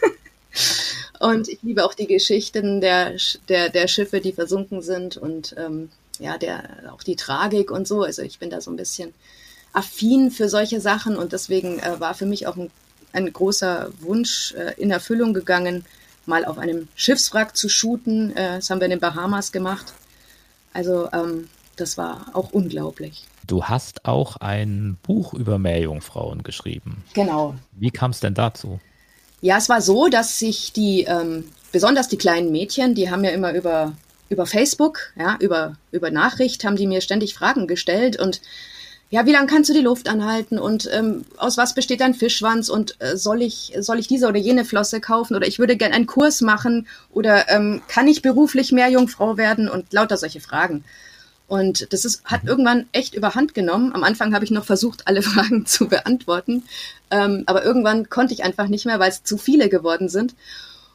und 1.19 1.49
ich 1.49 1.61
liebe 1.61 1.85
auch 1.85 1.93
die 1.93 2.07
Geschichten 2.07 2.81
der, 2.81 3.13
der, 3.49 3.69
der 3.69 3.87
Schiffe, 3.87 4.21
die 4.21 4.31
versunken 4.31 4.81
sind 4.81 5.17
und 5.17 5.53
ähm, 5.57 5.89
ja, 6.17 6.37
der, 6.37 6.63
auch 6.93 7.03
die 7.03 7.15
Tragik 7.15 7.71
und 7.71 7.87
so. 7.87 8.03
Also 8.03 8.21
ich 8.21 8.39
bin 8.39 8.49
da 8.49 8.61
so 8.61 8.71
ein 8.71 8.77
bisschen 8.77 9.13
affin 9.73 10.31
für 10.31 10.49
solche 10.49 10.79
Sachen 10.79 11.17
und 11.17 11.33
deswegen 11.33 11.79
äh, 11.79 11.99
war 11.99 12.13
für 12.13 12.25
mich 12.25 12.47
auch 12.47 12.55
ein, 12.55 12.71
ein 13.11 13.31
großer 13.31 13.89
Wunsch 13.99 14.53
äh, 14.53 14.73
in 14.77 14.91
Erfüllung 14.91 15.33
gegangen, 15.33 15.85
mal 16.25 16.45
auf 16.45 16.57
einem 16.57 16.87
Schiffswrack 16.95 17.55
zu 17.55 17.67
shooten. 17.67 18.35
Äh, 18.35 18.55
das 18.55 18.69
haben 18.69 18.79
wir 18.79 18.85
in 18.85 18.91
den 18.91 18.99
Bahamas 18.99 19.51
gemacht. 19.51 19.93
Also 20.73 21.09
ähm, 21.11 21.49
das 21.75 21.97
war 21.97 22.27
auch 22.33 22.51
unglaublich. 22.51 23.25
Du 23.45 23.65
hast 23.65 24.05
auch 24.05 24.37
ein 24.37 24.97
Buch 25.01 25.33
über 25.33 25.57
Meerjungfrauen 25.57 26.43
geschrieben. 26.43 27.03
Genau. 27.13 27.55
Wie 27.71 27.91
kam 27.91 28.11
es 28.11 28.19
denn 28.19 28.35
dazu? 28.35 28.79
Ja, 29.41 29.57
es 29.57 29.69
war 29.69 29.81
so, 29.81 30.07
dass 30.09 30.39
sich 30.39 30.73
die, 30.73 31.03
ähm, 31.03 31.45
besonders 31.71 32.09
die 32.09 32.17
kleinen 32.17 32.51
Mädchen, 32.51 32.95
die 32.95 33.09
haben 33.09 33.23
ja 33.23 33.31
immer 33.31 33.53
über, 33.53 33.93
über 34.29 34.45
Facebook, 34.45 35.13
ja, 35.17 35.37
über, 35.39 35.75
über 35.91 36.11
Nachricht, 36.11 36.63
haben 36.65 36.75
die 36.75 36.87
mir 36.87 37.01
ständig 37.01 37.33
Fragen 37.33 37.67
gestellt 37.67 38.19
und 38.19 38.41
ja, 39.11 39.25
wie 39.25 39.31
lange 39.31 39.47
kannst 39.47 39.69
du 39.69 39.73
die 39.73 39.81
Luft 39.81 40.07
anhalten 40.07 40.59
und 40.59 40.87
ähm, 40.93 41.25
aus 41.37 41.57
was 41.57 41.73
besteht 41.73 42.01
dein 42.01 42.13
Fischschwanz 42.13 42.69
und 42.69 42.95
äh, 42.99 43.17
soll 43.17 43.41
ich 43.41 43.73
soll 43.79 43.97
ich 43.97 44.07
diese 44.07 44.27
oder 44.27 44.37
jene 44.37 44.65
Flosse 44.65 45.01
kaufen 45.01 45.35
oder 45.35 45.47
ich 45.47 45.57
würde 45.57 45.77
gerne 45.77 45.95
einen 45.95 46.05
Kurs 46.05 46.41
machen 46.41 46.87
oder 47.11 47.49
ähm, 47.49 47.81
kann 47.87 48.07
ich 48.07 48.21
beruflich 48.21 48.71
mehr 48.71 48.89
Jungfrau 48.89 49.35
werden 49.37 49.67
und 49.67 49.91
lauter 49.93 50.17
solche 50.17 50.41
Fragen. 50.41 50.83
Und 51.49 51.91
das 51.91 52.05
ist, 52.05 52.23
hat 52.25 52.43
mhm. 52.43 52.49
irgendwann 52.49 52.85
echt 52.91 53.15
überhand 53.15 53.53
genommen. 53.53 53.93
Am 53.93 54.03
Anfang 54.03 54.33
habe 54.33 54.45
ich 54.45 54.51
noch 54.51 54.63
versucht, 54.63 55.07
alle 55.07 55.21
Fragen 55.23 55.65
zu 55.65 55.89
beantworten. 55.89 56.63
Ähm, 57.11 57.43
aber 57.47 57.65
irgendwann 57.65 58.07
konnte 58.09 58.33
ich 58.33 58.43
einfach 58.43 58.67
nicht 58.67 58.85
mehr, 58.85 58.99
weil 58.99 59.09
es 59.09 59.23
zu 59.23 59.37
viele 59.37 59.67
geworden 59.67 60.07
sind. 60.07 60.35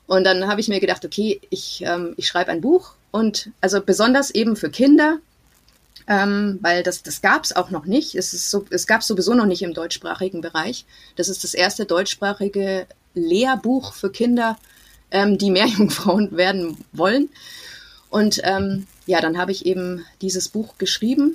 Und 0.07 0.25
dann 0.25 0.47
habe 0.47 0.61
ich 0.61 0.69
mir 0.69 0.81
gedacht, 0.81 1.05
okay, 1.05 1.41
ich, 1.51 1.83
ähm, 1.85 2.15
ich 2.17 2.29
schreibe 2.29 2.53
ein 2.53 2.61
Buch. 2.61 2.95
Und 3.11 3.51
also 3.61 3.81
besonders 3.81 4.31
eben 4.31 4.55
für 4.55 4.71
Kinder, 4.71 5.19
ähm, 6.07 6.59
weil 6.63 6.83
das, 6.83 7.03
das 7.03 7.21
gab 7.21 7.45
es 7.45 7.57
auch 7.57 7.71
noch 7.71 7.85
nicht. 7.85 8.15
Es, 8.15 8.33
ist 8.33 8.51
so, 8.51 8.65
es 8.71 8.87
gab 8.87 9.03
sowieso 9.03 9.35
noch 9.35 9.47
nicht 9.47 9.63
im 9.63 9.75
deutschsprachigen 9.75 10.41
Bereich. 10.41 10.85
Das 11.17 11.29
ist 11.29 11.43
das 11.43 11.55
erste 11.55 11.85
deutschsprachige 11.85 12.87
Lehrbuch 13.15 13.93
für 13.93 14.11
Kinder, 14.11 14.57
ähm, 15.11 15.37
die 15.37 15.51
mehr 15.51 15.67
Jungfrauen 15.79 16.37
werden 16.37 16.77
wollen. 16.93 17.29
Und 18.15 18.41
ähm, 18.45 18.87
ja, 19.07 19.21
dann 19.21 19.39
habe 19.39 19.51
ich 19.51 19.67
eben 19.67 20.05
dieses 20.23 20.49
Buch 20.49 20.79
geschrieben 20.79 21.35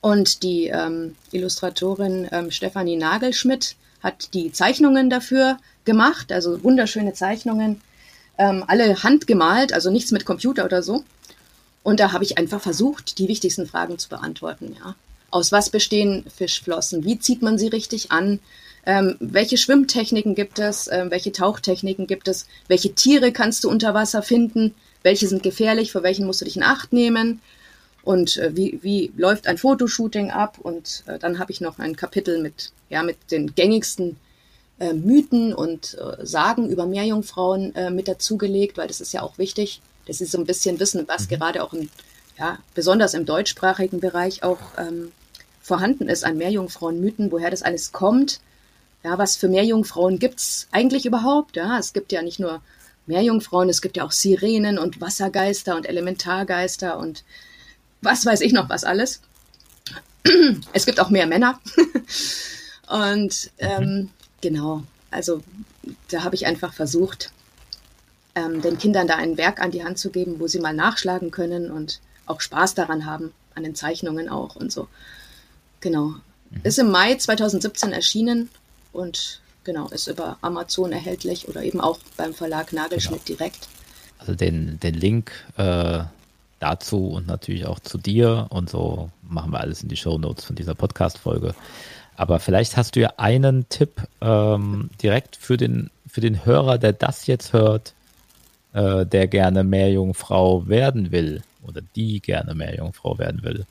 und 0.00 0.42
die 0.42 0.66
ähm, 0.66 1.14
Illustratorin 1.30 2.26
ähm, 2.32 2.50
Stefanie 2.50 2.96
Nagelschmidt 2.96 3.76
hat 4.02 4.34
die 4.34 4.50
Zeichnungen 4.50 5.10
dafür 5.10 5.58
gemacht, 5.84 6.32
also 6.32 6.64
wunderschöne 6.64 7.12
Zeichnungen, 7.12 7.80
ähm, 8.36 8.64
alle 8.66 9.04
handgemalt, 9.04 9.72
also 9.72 9.92
nichts 9.92 10.10
mit 10.10 10.24
Computer 10.24 10.64
oder 10.64 10.82
so. 10.82 11.04
Und 11.84 12.00
da 12.00 12.10
habe 12.10 12.24
ich 12.24 12.36
einfach 12.36 12.60
versucht, 12.60 13.18
die 13.18 13.28
wichtigsten 13.28 13.68
Fragen 13.68 13.96
zu 13.96 14.08
beantworten. 14.08 14.74
Ja. 14.76 14.96
Aus 15.30 15.52
was 15.52 15.70
bestehen 15.70 16.24
Fischflossen? 16.36 17.04
Wie 17.04 17.20
zieht 17.20 17.42
man 17.42 17.58
sie 17.58 17.68
richtig 17.68 18.10
an? 18.10 18.40
Ähm, 18.86 19.14
welche 19.20 19.56
Schwimmtechniken 19.56 20.34
gibt 20.34 20.58
es? 20.58 20.88
Ähm, 20.90 21.12
welche 21.12 21.30
Tauchtechniken 21.30 22.08
gibt 22.08 22.26
es? 22.26 22.48
Welche 22.66 22.92
Tiere 22.92 23.30
kannst 23.30 23.62
du 23.62 23.70
unter 23.70 23.94
Wasser 23.94 24.22
finden? 24.22 24.74
Welche 25.06 25.28
sind 25.28 25.44
gefährlich, 25.44 25.92
vor 25.92 26.02
welchen 26.02 26.26
musst 26.26 26.40
du 26.40 26.44
dich 26.44 26.56
in 26.56 26.64
Acht 26.64 26.92
nehmen 26.92 27.40
und 28.02 28.36
äh, 28.38 28.56
wie, 28.56 28.80
wie 28.82 29.12
läuft 29.16 29.46
ein 29.46 29.56
Fotoshooting 29.56 30.32
ab. 30.32 30.58
Und 30.60 31.04
äh, 31.06 31.18
dann 31.18 31.38
habe 31.38 31.52
ich 31.52 31.60
noch 31.60 31.78
ein 31.78 31.94
Kapitel 31.94 32.42
mit, 32.42 32.72
ja, 32.90 33.04
mit 33.04 33.16
den 33.30 33.54
gängigsten 33.54 34.16
äh, 34.80 34.92
Mythen 34.92 35.54
und 35.54 35.96
äh, 35.96 36.26
Sagen 36.26 36.68
über 36.68 36.86
Meerjungfrauen 36.86 37.74
äh, 37.76 37.90
mit 37.90 38.08
dazugelegt, 38.08 38.76
weil 38.78 38.88
das 38.88 39.00
ist 39.00 39.12
ja 39.12 39.22
auch 39.22 39.38
wichtig, 39.38 39.80
dass 40.06 40.18
sie 40.18 40.26
so 40.26 40.38
ein 40.38 40.44
bisschen 40.44 40.80
wissen, 40.80 41.04
was 41.06 41.30
mhm. 41.30 41.34
gerade 41.36 41.62
auch 41.62 41.72
im, 41.72 41.88
ja, 42.36 42.58
besonders 42.74 43.14
im 43.14 43.26
deutschsprachigen 43.26 44.00
Bereich 44.00 44.42
auch 44.42 44.58
ähm, 44.76 45.12
vorhanden 45.62 46.08
ist 46.08 46.24
an 46.24 46.36
Meerjungfrauenmythen, 46.36 47.30
woher 47.30 47.50
das 47.50 47.62
alles 47.62 47.92
kommt. 47.92 48.40
Ja, 49.04 49.18
was 49.18 49.36
für 49.36 49.48
Meerjungfrauen 49.48 50.18
gibt's 50.18 50.66
eigentlich 50.72 51.06
überhaupt? 51.06 51.54
Ja, 51.54 51.78
es 51.78 51.92
gibt 51.92 52.10
ja 52.10 52.22
nicht 52.22 52.40
nur 52.40 52.60
Meerjungfrauen, 53.06 53.68
es 53.68 53.80
gibt 53.80 53.96
ja 53.96 54.04
auch 54.04 54.12
Sirenen 54.12 54.78
und 54.78 55.00
Wassergeister 55.00 55.76
und 55.76 55.88
Elementargeister 55.88 56.98
und 56.98 57.24
was 58.02 58.26
weiß 58.26 58.40
ich 58.40 58.52
noch 58.52 58.68
was 58.68 58.84
alles. 58.84 59.20
Es 60.72 60.86
gibt 60.86 60.98
auch 60.98 61.10
mehr 61.10 61.26
Männer. 61.26 61.60
und 62.88 63.50
ähm, 63.58 64.10
genau, 64.40 64.82
also 65.10 65.40
da 66.08 66.24
habe 66.24 66.34
ich 66.34 66.46
einfach 66.46 66.72
versucht, 66.72 67.30
ähm, 68.34 68.60
den 68.60 68.78
Kindern 68.78 69.06
da 69.06 69.16
ein 69.16 69.36
Werk 69.36 69.60
an 69.60 69.70
die 69.70 69.84
Hand 69.84 69.98
zu 69.98 70.10
geben, 70.10 70.40
wo 70.40 70.46
sie 70.46 70.58
mal 70.58 70.74
nachschlagen 70.74 71.30
können 71.30 71.70
und 71.70 72.00
auch 72.26 72.40
Spaß 72.40 72.74
daran 72.74 73.06
haben, 73.06 73.32
an 73.54 73.62
den 73.62 73.74
Zeichnungen 73.74 74.28
auch 74.28 74.56
und 74.56 74.72
so. 74.72 74.88
Genau. 75.80 76.14
Mhm. 76.50 76.60
Ist 76.64 76.78
im 76.78 76.90
Mai 76.90 77.14
2017 77.14 77.92
erschienen 77.92 78.50
und 78.92 79.40
genau, 79.66 79.88
ist 79.88 80.06
über 80.06 80.38
Amazon 80.40 80.92
erhältlich 80.92 81.48
oder 81.48 81.62
eben 81.62 81.80
auch 81.80 81.98
beim 82.16 82.32
Verlag 82.32 82.72
Nagelschmidt 82.72 83.26
genau. 83.26 83.36
direkt. 83.36 83.68
Also 84.18 84.34
den, 84.34 84.80
den 84.80 84.94
Link 84.94 85.32
äh, 85.58 86.04
dazu 86.58 87.08
und 87.08 87.26
natürlich 87.26 87.66
auch 87.66 87.80
zu 87.80 87.98
dir 87.98 88.46
und 88.48 88.70
so 88.70 89.10
machen 89.22 89.52
wir 89.52 89.60
alles 89.60 89.82
in 89.82 89.90
die 89.90 89.96
Show 89.96 90.16
Notes 90.16 90.46
von 90.46 90.56
dieser 90.56 90.74
Podcast-Folge. 90.74 91.54
Aber 92.16 92.40
vielleicht 92.40 92.78
hast 92.78 92.96
du 92.96 93.00
ja 93.00 93.10
einen 93.18 93.68
Tipp 93.68 94.00
ähm, 94.22 94.88
direkt 95.02 95.36
für 95.36 95.58
den, 95.58 95.90
für 96.08 96.22
den 96.22 96.46
Hörer, 96.46 96.78
der 96.78 96.94
das 96.94 97.26
jetzt 97.26 97.52
hört, 97.52 97.92
äh, 98.72 99.04
der 99.04 99.26
gerne 99.26 99.64
Meerjungfrau 99.64 100.66
werden 100.66 101.12
will 101.12 101.42
oder 101.66 101.82
die 101.94 102.20
gerne 102.20 102.54
Meerjungfrau 102.54 103.18
werden 103.18 103.42
will. 103.42 103.66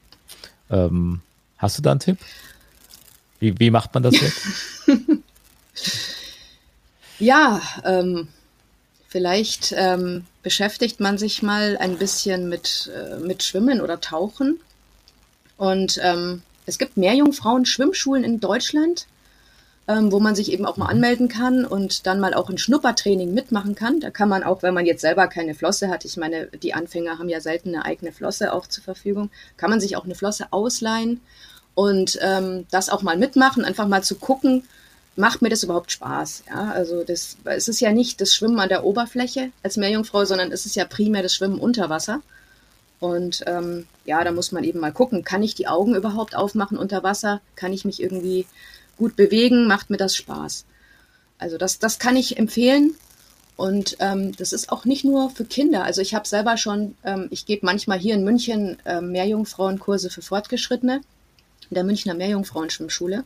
Ähm, 0.70 1.22
hast 1.58 1.80
du 1.80 1.82
da 1.82 1.92
einen 1.92 2.00
Tipp? 2.02 2.20
Wie, 3.40 3.60
wie 3.60 3.72
macht 3.72 3.94
man 3.94 4.04
das 4.04 4.20
jetzt? 4.20 4.42
Ja, 7.20 7.62
ähm, 7.84 8.28
vielleicht 9.08 9.74
ähm, 9.78 10.26
beschäftigt 10.44 11.00
man 11.00 11.18
sich 11.18 11.42
mal 11.42 11.78
ein 11.78 11.98
bisschen 11.98 12.50
mit, 12.50 12.92
äh, 12.94 13.18
mit 13.20 13.44
Schwimmen 13.44 13.82
oder 13.82 14.02
Tauchen. 14.02 14.60
Und 15.58 16.00
ähm, 16.04 16.42
es 16.66 16.78
gibt 16.78 16.98
Meerjungfrauen-Schwimmschulen 16.98 18.24
in 18.24 18.40
Deutschland, 18.40 19.08
ähm, 19.88 20.12
wo 20.12 20.20
man 20.20 20.36
sich 20.36 20.52
eben 20.52 20.66
auch 20.66 20.78
mal 20.78 20.88
anmelden 20.88 21.28
kann 21.28 21.64
und 21.64 22.08
dann 22.08 22.20
mal 22.20 22.34
auch 22.34 22.50
ein 22.50 22.58
Schnuppertraining 22.58 23.34
mitmachen 23.34 23.76
kann. 23.76 24.00
Da 24.00 24.10
kann 24.10 24.28
man 24.28 24.44
auch, 24.44 24.64
wenn 24.64 24.74
man 24.74 24.86
jetzt 24.86 25.02
selber 25.02 25.28
keine 25.28 25.54
Flosse 25.54 25.90
hat, 25.90 26.06
ich 26.06 26.18
meine, 26.18 26.48
die 26.48 26.74
Anfänger 26.74 27.20
haben 27.20 27.30
ja 27.30 27.40
selten 27.40 27.70
eine 27.70 27.86
eigene 27.86 28.12
Flosse 28.12 28.52
auch 28.52 28.68
zur 28.68 28.84
Verfügung, 28.84 29.30
kann 29.58 29.70
man 29.70 29.80
sich 29.80 29.96
auch 29.96 30.06
eine 30.06 30.16
Flosse 30.16 30.48
ausleihen 30.52 31.22
und 31.76 32.18
ähm, 32.22 32.66
das 32.72 32.90
auch 32.90 33.04
mal 33.04 33.18
mitmachen, 33.18 33.64
einfach 33.64 33.88
mal 33.88 34.04
zu 34.04 34.16
gucken, 34.16 34.64
macht 35.15 35.41
mir 35.41 35.49
das 35.49 35.63
überhaupt 35.63 35.91
Spaß? 35.91 36.43
Ja, 36.47 36.71
also 36.71 37.04
das, 37.04 37.38
es 37.45 37.67
ist 37.67 37.80
ja 37.80 37.91
nicht 37.91 38.19
das 38.21 38.36
Schwimmen 38.36 38.60
an 38.60 38.69
der 38.69 38.84
Oberfläche 38.84 39.51
als 39.63 39.78
Meerjungfrau, 39.78 40.25
sondern 40.25 40.51
es 40.51 40.65
ist 40.65 40.75
ja 40.75 40.86
primär 40.86 41.23
das 41.23 41.36
Schwimmen 41.36 41.60
unter 41.60 41.89
Wasser. 41.89 42.21
Und 42.99 43.43
ähm, 43.45 43.88
ja, 44.06 44.23
da 44.23 44.32
muss 44.32 44.51
man 44.51 44.63
eben 44.63 44.80
mal 44.80 44.91
gucken, 44.91 45.23
kann 45.23 45.43
ich 45.43 45.56
die 45.56 45.67
Augen 45.67 45.95
überhaupt 45.95 46.36
aufmachen 46.36 46.78
unter 46.78 47.04
Wasser? 47.04 47.41
Kann 47.56 47.73
ich 47.73 47.86
mich 47.86 48.01
irgendwie 48.01 48.45
gut 48.97 49.15
bewegen? 49.15 49.67
Macht 49.67 49.89
mir 49.89 49.97
das 49.97 50.15
Spaß? 50.15 50.65
Also 51.38 51.58
das, 51.58 51.80
das 51.80 51.99
kann 51.99 52.15
ich 52.15 52.38
empfehlen. 52.38 52.95
Und 53.58 53.97
ähm, 53.99 54.36
das 54.36 54.51
ist 54.51 54.69
auch 54.69 54.84
nicht 54.84 55.06
nur 55.06 55.30
für 55.30 55.45
Kinder. 55.45 55.84
Also 55.84 56.01
ich 56.01 56.13
habe 56.13 56.28
selber 56.28 56.58
schon, 56.58 56.95
ähm, 57.04 57.28
ich 57.32 57.45
gebe 57.45 57.65
manchmal 57.65 57.99
hier 57.99 58.15
in 58.15 58.23
München 58.25 58.78
äh, 58.86 58.99
Meerjungfrauenkurse 58.99 60.10
für 60.10 60.21
Fortgeschrittene 60.21 61.01
in 61.69 61.75
der 61.75 61.86
Münchner 61.86 62.13
Meerjungfrauenschwimmschule 62.15 63.23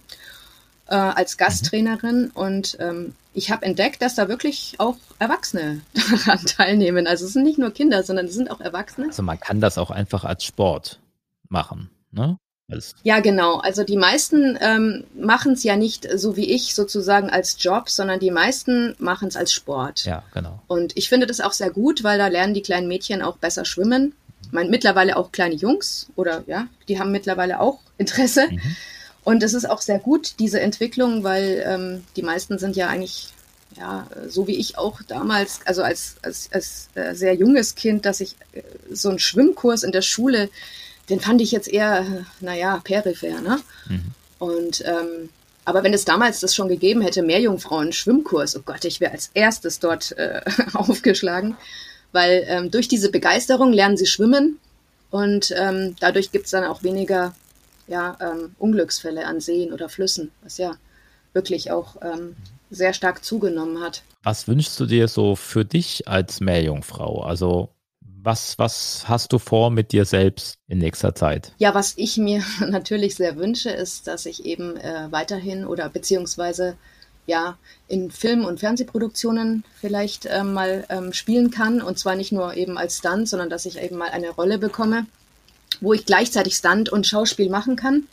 äh, 0.90 0.96
als 0.96 1.38
Gasttrainerin 1.38 2.32
und 2.34 2.78
ähm, 2.80 3.14
ich 3.34 3.52
habe 3.52 3.66
entdeckt, 3.66 4.02
dass 4.02 4.16
da 4.16 4.28
wirklich 4.28 4.76
auch 4.80 4.98
Erwachsene 5.20 5.82
daran 6.26 6.46
teilnehmen. 6.46 7.08
Also 7.08 7.26
es 7.26 7.34
sind 7.34 7.44
nicht 7.44 7.60
nur 7.60 7.72
Kinder, 7.72 8.04
sondern 8.04 8.26
es 8.26 8.34
sind 8.34 8.52
auch 8.52 8.60
Erwachsene. 8.60 9.08
Also 9.08 9.24
man 9.24 9.40
kann 9.40 9.62
das 9.62 9.78
auch 9.78 9.92
einfach 9.92 10.26
als 10.26 10.44
Sport 10.44 11.00
machen, 11.48 11.90
ne? 12.12 12.38
Ja, 13.04 13.20
genau. 13.20 13.58
Also 13.58 13.84
die 13.84 13.98
meisten 13.98 14.56
ähm, 14.62 15.04
machen 15.16 15.54
es 15.54 15.64
ja 15.64 15.76
nicht 15.76 16.08
so 16.20 16.38
wie 16.38 16.52
ich 16.52 16.76
sozusagen 16.76 17.30
als 17.30 17.56
Job, 17.60 17.90
sondern 17.90 18.20
die 18.20 18.30
meisten 18.30 18.96
machen 19.00 19.28
es 19.28 19.36
als 19.36 19.52
Sport. 19.54 20.06
Ja, 20.06 20.24
genau. 20.34 20.62
Und 20.68 20.96
ich 20.96 21.10
finde 21.10 21.26
das 21.26 21.40
auch 21.40 21.54
sehr 21.54 21.72
gut, 21.72 22.04
weil 22.04 22.20
da 22.20 22.28
lernen 22.28 22.54
die 22.54 22.62
kleinen 22.62 22.88
Mädchen 22.88 23.24
auch 23.24 23.38
besser 23.38 23.66
schwimmen. 23.66 24.14
mein, 24.52 24.70
mittlerweile 24.70 25.18
auch 25.18 25.32
kleine 25.32 25.56
Jungs 25.56 26.12
oder 26.16 26.44
ja, 26.46 26.68
die 26.88 27.00
haben 27.00 27.12
mittlerweile 27.12 27.60
auch 27.60 27.80
Interesse. 27.98 28.48
Mhm. 28.52 28.76
Und 29.30 29.44
es 29.44 29.54
ist 29.54 29.70
auch 29.70 29.82
sehr 29.82 30.00
gut, 30.00 30.40
diese 30.40 30.60
Entwicklung, 30.60 31.24
weil 31.24 31.64
ähm, 31.64 32.04
die 32.16 32.24
meisten 32.24 32.58
sind 32.58 32.76
ja 32.76 32.88
eigentlich, 32.88 33.28
ja, 33.78 34.08
so 34.28 34.48
wie 34.48 34.56
ich 34.56 34.80
auch 34.80 35.04
damals, 35.08 35.60
also 35.66 35.84
als, 35.84 36.16
als, 36.24 36.50
als 36.52 36.90
äh, 36.96 37.14
sehr 37.14 37.36
junges 37.36 37.76
Kind, 37.76 38.08
dass 38.08 38.22
ich 38.22 38.36
äh, 38.54 38.64
so 38.92 39.08
einen 39.08 39.20
Schwimmkurs 39.20 39.84
in 39.84 39.92
der 39.92 40.02
Schule, 40.02 40.50
den 41.12 41.20
fand 41.20 41.42
ich 41.42 41.52
jetzt 41.52 41.68
eher, 41.68 42.26
naja, 42.40 42.82
peripher, 42.84 43.40
ne? 43.42 43.60
Mhm. 43.88 44.02
Und 44.40 44.84
ähm, 44.84 45.30
aber 45.64 45.84
wenn 45.84 45.94
es 45.94 46.06
damals 46.06 46.40
das 46.40 46.56
schon 46.56 46.68
gegeben 46.68 47.02
hätte, 47.02 47.22
Meerjungfrauen-Schwimmkurs, 47.22 48.58
oh 48.58 48.64
Gott, 48.66 48.84
ich 48.84 49.00
wäre 49.00 49.12
als 49.12 49.30
erstes 49.36 49.78
dort 49.78 50.18
äh, 50.18 50.42
aufgeschlagen, 50.74 51.56
weil 52.14 52.46
ähm, 52.48 52.72
durch 52.72 52.88
diese 52.88 53.12
Begeisterung 53.12 53.74
lernen 53.74 53.96
sie 53.96 54.08
schwimmen 54.08 54.58
und 55.12 55.54
ähm, 55.56 55.96
dadurch 56.00 56.32
gibt 56.32 56.46
es 56.46 56.52
dann 56.52 56.64
auch 56.64 56.82
weniger 56.82 57.36
ja, 57.90 58.16
ähm, 58.22 58.56
Unglücksfälle 58.60 59.26
an 59.26 59.42
Seen 59.42 59.74
oder 59.74 59.90
Flüssen, 59.90 60.32
was 60.44 60.58
ja 60.58 60.76
wirklich 61.34 61.72
auch 61.72 61.98
ähm, 62.02 62.36
sehr 62.70 62.94
stark 62.94 63.26
zugenommen 63.26 63.82
hat. 63.82 64.04
Was 64.24 64.48
wünschst 64.48 64.80
du 64.80 64.86
dir 64.86 65.08
so 65.08 65.36
für 65.36 65.66
dich 65.66 66.08
als 66.08 66.40
Meerjungfrau? 66.40 67.24
Also 67.24 67.70
was, 68.22 68.60
was 68.60 69.06
hast 69.08 69.34
du 69.34 69.40
vor 69.40 69.72
mit 69.72 69.92
dir 69.92 70.06
selbst 70.06 70.60
in 70.68 70.78
nächster 70.78 71.16
Zeit? 71.16 71.54
Ja, 71.58 71.74
was 71.74 71.94
ich 71.98 72.18
mir 72.18 72.44
natürlich 72.60 73.16
sehr 73.16 73.38
wünsche, 73.38 73.70
ist, 73.70 74.08
dass 74.08 74.26
ich 74.26 74.46
eben 74.46 74.78
äh, 74.78 75.08
weiterhin 75.10 75.66
oder 75.66 75.90
beziehungsweise 75.90 76.76
ja 77.26 77.58
in 77.88 78.12
Film- 78.12 78.46
und 78.46 78.60
Fernsehproduktionen 78.60 79.64
vielleicht 79.80 80.26
äh, 80.26 80.44
mal 80.44 80.86
ähm, 80.90 81.14
spielen 81.14 81.50
kann. 81.50 81.82
Und 81.82 81.98
zwar 81.98 82.16
nicht 82.16 82.32
nur 82.32 82.56
eben 82.56 82.78
als 82.78 82.98
Stunt, 82.98 83.30
sondern 83.30 83.50
dass 83.50 83.66
ich 83.66 83.80
eben 83.82 83.98
mal 83.98 84.10
eine 84.10 84.30
Rolle 84.30 84.58
bekomme, 84.58 85.06
wo 85.82 85.94
ich 85.94 86.06
gleichzeitig 86.06 86.56
Stunt 86.56 86.90
und 86.90 87.08
Schauspiel 87.08 87.50
machen 87.50 87.76
kann. 87.76 88.08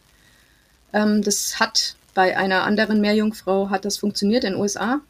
Ähm, 0.92 1.22
das 1.22 1.58
hat 1.60 1.96
bei 2.14 2.36
einer 2.36 2.64
anderen 2.64 3.00
Meerjungfrau 3.00 3.70
hat 3.70 3.84
das 3.84 3.98
funktioniert 3.98 4.44
in 4.44 4.54
den 4.54 4.60
USA. 4.60 5.00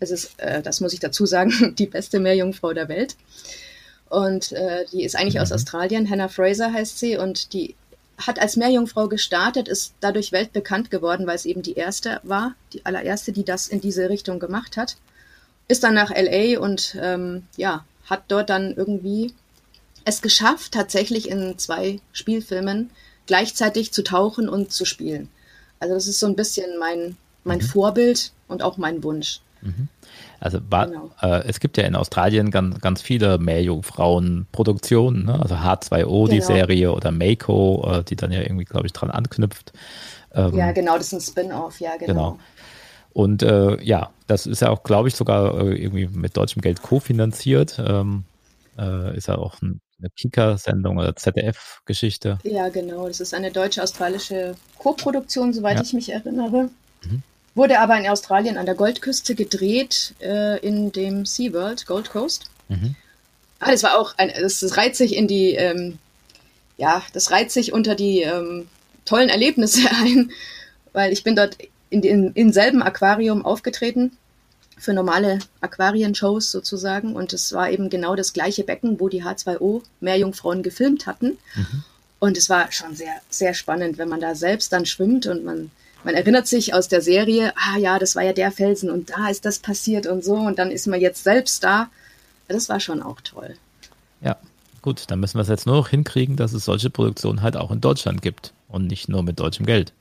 Also 0.00 0.14
es, 0.14 0.34
äh, 0.38 0.62
das 0.62 0.80
muss 0.80 0.92
ich 0.92 1.00
dazu 1.00 1.26
sagen, 1.26 1.74
die 1.78 1.86
beste 1.86 2.20
Meerjungfrau 2.20 2.72
der 2.72 2.88
Welt. 2.88 3.16
Und 4.08 4.52
äh, 4.52 4.84
die 4.92 5.04
ist 5.04 5.16
eigentlich 5.16 5.34
mhm. 5.34 5.40
aus 5.40 5.52
Australien. 5.52 6.08
Hannah 6.08 6.28
Fraser 6.28 6.72
heißt 6.72 6.98
sie 6.98 7.16
und 7.16 7.52
die 7.52 7.74
hat 8.18 8.40
als 8.40 8.56
Meerjungfrau 8.56 9.08
gestartet, 9.08 9.68
ist 9.68 9.94
dadurch 10.00 10.32
weltbekannt 10.32 10.90
geworden, 10.90 11.26
weil 11.26 11.36
es 11.36 11.44
eben 11.44 11.62
die 11.62 11.74
erste 11.74 12.20
war, 12.22 12.54
die 12.72 12.84
allererste, 12.86 13.32
die 13.32 13.44
das 13.44 13.68
in 13.68 13.80
diese 13.80 14.08
Richtung 14.08 14.38
gemacht 14.38 14.76
hat. 14.76 14.96
Ist 15.68 15.84
dann 15.84 15.94
nach 15.94 16.10
LA 16.10 16.58
und 16.60 16.96
ähm, 17.00 17.44
ja, 17.56 17.84
hat 18.06 18.24
dort 18.28 18.50
dann 18.50 18.74
irgendwie 18.74 19.34
es 20.06 20.22
geschafft, 20.22 20.72
tatsächlich 20.72 21.28
in 21.28 21.58
zwei 21.58 22.00
Spielfilmen 22.12 22.90
gleichzeitig 23.26 23.92
zu 23.92 24.04
tauchen 24.04 24.48
und 24.48 24.72
zu 24.72 24.84
spielen. 24.84 25.28
Also 25.80 25.94
das 25.94 26.06
ist 26.06 26.20
so 26.20 26.26
ein 26.26 26.36
bisschen 26.36 26.78
mein, 26.78 27.16
mein 27.44 27.58
mhm. 27.58 27.64
Vorbild 27.64 28.32
und 28.46 28.62
auch 28.62 28.76
mein 28.76 29.02
Wunsch. 29.02 29.40
Mhm. 29.62 29.88
Also 30.38 30.60
war, 30.70 30.86
genau. 30.86 31.10
äh, 31.20 31.42
es 31.48 31.58
gibt 31.58 31.76
ja 31.76 31.84
in 31.84 31.96
Australien 31.96 32.52
ganz, 32.52 32.80
ganz 32.80 33.02
viele 33.02 33.38
Meerjungfrauen-Produktionen, 33.38 35.24
ne? 35.24 35.40
also 35.40 35.56
H2O, 35.56 36.04
genau. 36.04 36.26
die 36.28 36.40
Serie 36.40 36.92
oder 36.92 37.10
Mako, 37.10 37.98
äh, 37.98 38.04
die 38.04 38.14
dann 38.14 38.30
ja 38.30 38.42
irgendwie, 38.42 38.64
glaube 38.64 38.86
ich, 38.86 38.92
dran 38.92 39.10
anknüpft. 39.10 39.72
Ähm, 40.34 40.54
ja, 40.54 40.70
genau, 40.70 40.96
das 40.96 41.08
ist 41.08 41.14
ein 41.14 41.20
Spin-off, 41.20 41.80
ja, 41.80 41.96
genau. 41.96 42.06
genau. 42.06 42.38
Und 43.12 43.42
äh, 43.42 43.82
ja, 43.82 44.10
das 44.28 44.46
ist 44.46 44.62
ja 44.62 44.70
auch, 44.70 44.84
glaube 44.84 45.08
ich, 45.08 45.16
sogar 45.16 45.58
äh, 45.58 45.74
irgendwie 45.74 46.06
mit 46.06 46.36
deutschem 46.36 46.62
Geld 46.62 46.82
kofinanziert. 46.82 47.82
Ähm, 47.84 48.24
äh, 48.78 49.16
ist 49.16 49.28
ja 49.28 49.38
auch 49.38 49.60
ein, 49.62 49.80
eine 49.98 50.10
Kika-Sendung 50.10 50.98
oder 50.98 51.16
ZDF-Geschichte. 51.16 52.38
Ja, 52.42 52.68
genau. 52.68 53.08
Das 53.08 53.20
ist 53.20 53.34
eine 53.34 53.50
deutsche-australische 53.50 54.54
Co-Produktion, 54.78 55.52
soweit 55.52 55.76
ja. 55.76 55.82
ich 55.82 55.92
mich 55.92 56.12
erinnere. 56.12 56.70
Mhm. 57.04 57.22
Wurde 57.54 57.80
aber 57.80 57.98
in 57.98 58.06
Australien 58.06 58.58
an 58.58 58.66
der 58.66 58.74
Goldküste 58.74 59.34
gedreht, 59.34 60.14
äh, 60.20 60.58
in 60.60 60.92
dem 60.92 61.24
SeaWorld, 61.24 61.86
Gold 61.86 62.10
Coast. 62.10 62.50
Mhm. 62.68 62.94
Ah, 63.60 63.70
das 63.70 63.82
war 63.82 63.98
auch, 63.98 64.14
ein, 64.18 64.30
das, 64.38 64.60
das 64.60 64.76
reiht 64.76 64.96
sich 64.96 65.16
in 65.16 65.26
die, 65.26 65.52
ähm, 65.52 65.98
ja, 66.76 67.02
das 67.14 67.30
reiht 67.30 67.50
sich 67.50 67.72
unter 67.72 67.94
die 67.94 68.20
ähm, 68.20 68.68
tollen 69.06 69.30
Erlebnisse 69.30 69.88
ein, 70.02 70.30
weil 70.92 71.12
ich 71.12 71.24
bin 71.24 71.36
dort 71.36 71.56
in, 71.88 72.02
in, 72.02 72.32
in 72.32 72.52
selben 72.52 72.82
Aquarium 72.82 73.44
aufgetreten 73.44 74.12
für 74.76 74.92
normale 74.92 75.38
Aquarienshows 75.60 76.50
sozusagen 76.50 77.14
und 77.16 77.32
es 77.32 77.52
war 77.52 77.70
eben 77.70 77.90
genau 77.90 78.14
das 78.14 78.32
gleiche 78.32 78.64
Becken, 78.64 79.00
wo 79.00 79.08
die 79.08 79.24
H2O 79.24 79.82
Meerjungfrauen 80.00 80.62
gefilmt 80.62 81.06
hatten. 81.06 81.38
Mhm. 81.54 81.84
Und 82.18 82.36
es 82.36 82.48
war 82.48 82.72
schon 82.72 82.94
sehr, 82.94 83.14
sehr 83.30 83.54
spannend, 83.54 83.98
wenn 83.98 84.08
man 84.08 84.20
da 84.20 84.34
selbst 84.34 84.72
dann 84.72 84.86
schwimmt 84.86 85.26
und 85.26 85.44
man 85.44 85.70
man 86.06 86.14
erinnert 86.14 86.46
sich 86.46 86.72
aus 86.72 86.86
der 86.86 87.02
Serie, 87.02 87.52
ah 87.56 87.78
ja, 87.78 87.98
das 87.98 88.14
war 88.14 88.22
ja 88.22 88.32
der 88.32 88.52
Felsen 88.52 88.90
und 88.90 89.10
da 89.10 89.28
ist 89.28 89.44
das 89.44 89.58
passiert 89.58 90.06
und 90.06 90.22
so 90.22 90.36
und 90.36 90.56
dann 90.56 90.70
ist 90.70 90.86
man 90.86 91.00
jetzt 91.00 91.24
selbst 91.24 91.64
da. 91.64 91.90
Das 92.46 92.68
war 92.68 92.78
schon 92.78 93.02
auch 93.02 93.20
toll. 93.22 93.56
Ja, 94.20 94.36
gut, 94.82 95.06
dann 95.08 95.18
müssen 95.18 95.34
wir 95.36 95.42
es 95.42 95.48
jetzt 95.48 95.66
nur 95.66 95.74
noch 95.74 95.88
hinkriegen, 95.88 96.36
dass 96.36 96.52
es 96.52 96.64
solche 96.64 96.90
Produktionen 96.90 97.42
halt 97.42 97.56
auch 97.56 97.72
in 97.72 97.80
Deutschland 97.80 98.22
gibt 98.22 98.52
und 98.68 98.86
nicht 98.86 99.08
nur 99.08 99.24
mit 99.24 99.40
deutschem 99.40 99.66
Geld. 99.66 99.92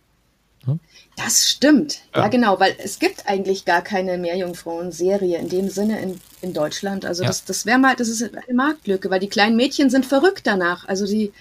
Hm? 0.65 0.80
Das 1.15 1.49
stimmt. 1.49 1.99
Ja. 2.13 2.23
ja. 2.23 2.28
genau, 2.28 2.60
weil 2.60 2.75
es 2.84 2.99
gibt 2.99 3.28
eigentlich 3.28 3.65
gar 3.65 3.82
keine 3.82 4.17
Meerjungfrauen-Serie 4.17 5.38
in 5.38 5.49
dem 5.49 5.69
Sinne 5.69 6.01
in, 6.01 6.19
in 6.41 6.54
Deutschland. 6.54 7.06
Also 7.06 7.23
ja. 7.23 7.28
das, 7.28 7.45
das 7.45 7.65
wäre 7.65 7.80
mal, 7.80 7.95
das 7.95 8.08
ist 8.10 8.23
eine 8.23 8.54
Marktlücke, 8.54 9.10
weil 9.10 9.19
die 9.19 9.30
kleinen 9.30 9.56
Mädchen 9.56 9.89
sind 9.89 10.06
verrückt 10.06 10.45
danach. 10.45 10.88
Also 10.88 11.06
die, 11.06 11.32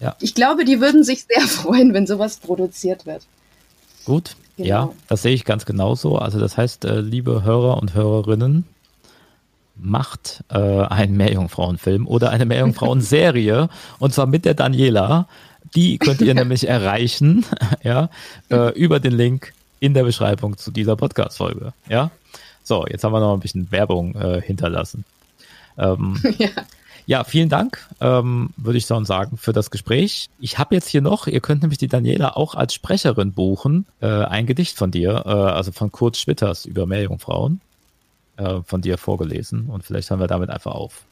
ja. 0.00 0.16
ich 0.20 0.34
glaube, 0.34 0.64
die 0.64 0.80
würden 0.80 1.04
sich 1.04 1.24
sehr 1.24 1.42
freuen, 1.46 1.94
wenn 1.94 2.06
sowas 2.06 2.38
produziert 2.38 3.06
wird. 3.06 3.22
Gut, 4.04 4.36
genau. 4.56 4.68
ja, 4.68 4.90
das 5.08 5.22
sehe 5.22 5.34
ich 5.34 5.44
ganz 5.44 5.64
genauso. 5.64 6.16
Also 6.16 6.38
das 6.38 6.56
heißt, 6.56 6.84
äh, 6.84 7.00
liebe 7.00 7.44
Hörer 7.44 7.76
und 7.78 7.94
Hörerinnen, 7.94 8.64
macht 9.82 10.44
äh, 10.50 10.58
einen 10.58 11.16
Meerjungfrauenfilm 11.16 12.06
oder 12.06 12.30
eine 12.30 12.44
Meerjungfrauenserie 12.44 13.68
und 13.98 14.12
zwar 14.12 14.26
mit 14.26 14.44
der 14.44 14.54
Daniela. 14.54 15.26
Die 15.74 15.98
könnt 15.98 16.20
ihr 16.20 16.34
nämlich 16.34 16.68
erreichen, 16.68 17.44
ja, 17.82 18.10
äh, 18.50 18.72
über 18.78 19.00
den 19.00 19.12
Link 19.12 19.52
in 19.80 19.94
der 19.94 20.04
Beschreibung 20.04 20.56
zu 20.56 20.70
dieser 20.70 20.96
Podcast-Folge. 20.96 21.72
Ja, 21.88 22.10
so, 22.62 22.86
jetzt 22.86 23.02
haben 23.04 23.12
wir 23.12 23.20
noch 23.20 23.34
ein 23.34 23.40
bisschen 23.40 23.70
Werbung 23.72 24.14
äh, 24.14 24.40
hinterlassen. 24.40 25.04
Ähm, 25.78 26.22
ja. 26.38 26.48
Ja, 27.06 27.24
vielen 27.24 27.48
Dank, 27.48 27.88
ähm, 28.00 28.50
würde 28.56 28.78
ich 28.78 28.86
so 28.86 29.02
sagen, 29.02 29.36
für 29.36 29.52
das 29.52 29.72
Gespräch. 29.72 30.28
Ich 30.38 30.58
habe 30.58 30.76
jetzt 30.76 30.86
hier 30.86 31.00
noch, 31.00 31.26
ihr 31.26 31.40
könnt 31.40 31.62
nämlich 31.62 31.78
die 31.78 31.88
Daniela 31.88 32.36
auch 32.36 32.54
als 32.54 32.74
Sprecherin 32.74 33.32
buchen, 33.32 33.86
äh, 34.00 34.06
ein 34.06 34.46
Gedicht 34.46 34.76
von 34.76 34.92
dir, 34.92 35.24
äh, 35.26 35.30
also 35.30 35.72
von 35.72 35.90
Kurt 35.90 36.16
Schwitters 36.16 36.66
über 36.66 36.86
Meerjungfrauen, 36.86 37.60
äh, 38.36 38.60
von 38.64 38.80
dir 38.82 38.96
vorgelesen 38.96 39.66
und 39.66 39.82
vielleicht 39.82 40.10
hören 40.10 40.20
wir 40.20 40.28
damit 40.28 40.50
einfach 40.50 40.72
auf. 40.72 41.02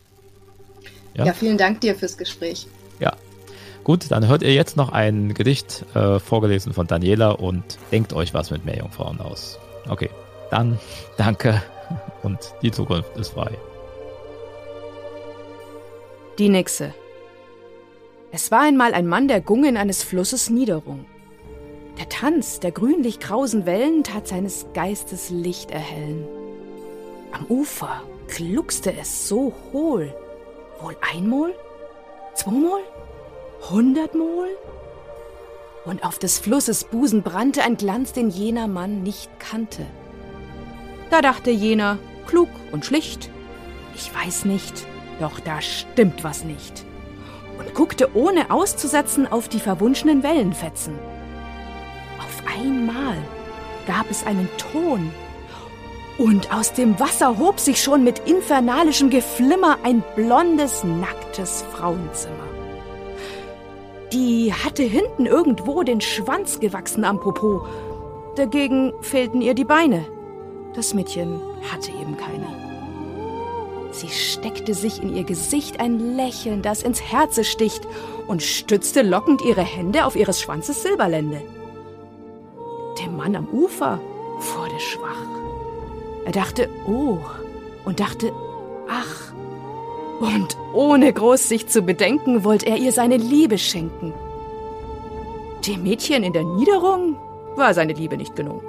Ja? 1.15 1.25
ja, 1.25 1.33
vielen 1.33 1.59
Dank 1.59 1.81
dir 1.81 1.97
fürs 1.97 2.17
Gespräch. 2.17 2.69
Ja, 3.01 3.17
Gut, 3.89 4.11
dann 4.11 4.29
hört 4.29 4.43
ihr 4.43 4.53
jetzt 4.53 4.77
noch 4.77 4.91
ein 4.91 5.33
Gedicht 5.33 5.87
äh, 5.95 6.19
vorgelesen 6.19 6.75
von 6.75 6.87
Daniela 6.87 7.31
und 7.31 7.65
denkt 7.91 8.13
euch 8.13 8.35
was 8.35 8.51
mit 8.51 8.67
Meerjungfrauen 8.67 9.19
aus. 9.19 9.59
Okay, 9.89 10.11
dann 10.51 10.79
danke 11.17 11.63
und 12.23 12.39
die 12.61 12.71
Zukunft 12.71 13.17
ist 13.17 13.31
frei. 13.31 13.51
Die 16.39 16.51
Nixe. 16.51 16.93
Es 18.31 18.51
war 18.51 18.61
einmal 18.61 18.93
ein 18.93 19.07
Mann, 19.07 19.27
der 19.27 19.41
Gungen 19.41 19.79
eines 19.79 20.03
Flusses 20.03 20.51
Niederung. 20.51 21.07
Der 21.99 22.11
Tanz 22.11 22.61
der 22.61 22.73
grünlich-krausen 22.73 23.65
Wellen 23.65 24.05
tat 24.05 24.29
seines 24.29 24.67
Geistes 24.75 25.31
Licht 25.31 25.71
erhellen. 25.71 26.29
Am 27.33 27.47
Ufer 27.49 28.03
kluckste 28.27 28.93
es 28.93 29.27
so 29.27 29.55
hohl. 29.73 30.15
Wohl 30.79 30.95
einmal? 31.11 31.55
Zweimal? 32.35 32.83
Hundertmal? 33.71 34.49
Und 35.85 36.05
auf 36.05 36.19
des 36.19 36.39
Flusses 36.39 36.85
Busen 36.85 37.23
brannte 37.23 37.63
ein 37.63 37.77
Glanz, 37.77 38.13
den 38.13 38.31
jener 38.31 38.69
Mann 38.69 39.03
nicht 39.03 39.31
kannte. 39.39 39.87
Da 41.11 41.23
dachte 41.23 41.51
jener, 41.51 41.99
klug 42.27 42.49
und 42.73 42.85
schlicht, 42.85 43.31
ich 43.95 44.15
weiß 44.15 44.45
nicht, 44.45 44.87
doch 45.21 45.41
da 45.41 45.61
stimmt 45.61 46.25
was 46.25 46.45
nicht. 46.45 46.85
Und 47.59 47.75
guckte 47.75 48.15
ohne 48.15 48.51
auszusetzen 48.51 49.27
auf 49.27 49.49
die 49.49 49.61
verwunschenen 49.61 50.23
Wellenfetzen. 50.23 50.95
Auf 52.19 52.43
einmal 52.57 53.17
gab 53.87 54.11
es 54.11 54.25
einen 54.25 54.49
Ton, 54.57 55.11
und 56.19 56.53
aus 56.53 56.73
dem 56.73 56.99
Wasser 56.99 57.39
hob 57.39 57.61
sich 57.61 57.81
schon 57.81 58.03
mit 58.03 58.19
infernalischem 58.27 59.09
Geflimmer 59.09 59.79
ein 59.85 60.03
blondes, 60.17 60.83
nacktes 60.83 61.65
Frauenzimmer. 61.73 62.58
Die 64.13 64.53
hatte 64.55 64.83
hinten 64.83 65.27
irgendwo 65.27 65.83
den 65.83 66.01
Schwanz 66.01 66.61
gewachsen 66.61 67.05
am 67.05 67.21
Popo, 67.21 67.67
dagegen 68.37 68.93
fehlten 69.03 69.43
ihr 69.43 69.55
die 69.55 69.65
Beine. 69.65 70.07
Das 70.75 70.95
Mädchen 70.95 71.41
hatte 71.71 71.91
eben 71.91 72.17
keine. 72.17 72.47
Sie 73.91 74.09
steckte 74.09 74.75
sich 74.75 75.03
in 75.03 75.15
ihr 75.15 75.25
Gesicht 75.25 75.81
ein 75.81 76.17
Lächeln, 76.17 76.63
das 76.63 76.83
ins 76.83 77.03
Herze 77.03 77.45
sticht, 77.45 77.87
und 78.27 78.43
stützte 78.43 79.03
lockend 79.03 79.43
ihre 79.43 79.63
Hände 79.63 80.05
auf 80.05 80.15
ihres 80.15 80.41
Schwanzes 80.41 80.83
Silberlände. 80.83 81.43
Der 83.01 83.11
Mann 83.11 83.37
am 83.37 83.49
Ufer 83.49 84.01
wurde 84.39 84.81
schwach. 84.81 85.27
Er 86.25 86.33
dachte, 86.33 86.69
oh, 86.87 87.19
und 87.85 88.01
dachte, 88.01 88.33
ach. 88.89 89.28
Und 90.21 90.57
ohne 90.73 91.13
groß 91.13 91.49
sich 91.49 91.69
zu 91.69 91.83
bedenken, 91.83 92.45
wollte 92.45 92.67
er 92.67 92.77
ihr 92.77 92.93
seine 92.93 93.17
Liebe 93.17 93.59
schenken. 93.59 94.13
Dem 95.67 95.83
Mädchen 95.83 96.25
in 96.25 96.33
der 96.33 96.45
Niederung 96.45 97.17
war 97.57 97.75
seine 97.75 97.93
Liebe 97.93 98.17
nicht 98.17 98.35
genug. 98.35 98.63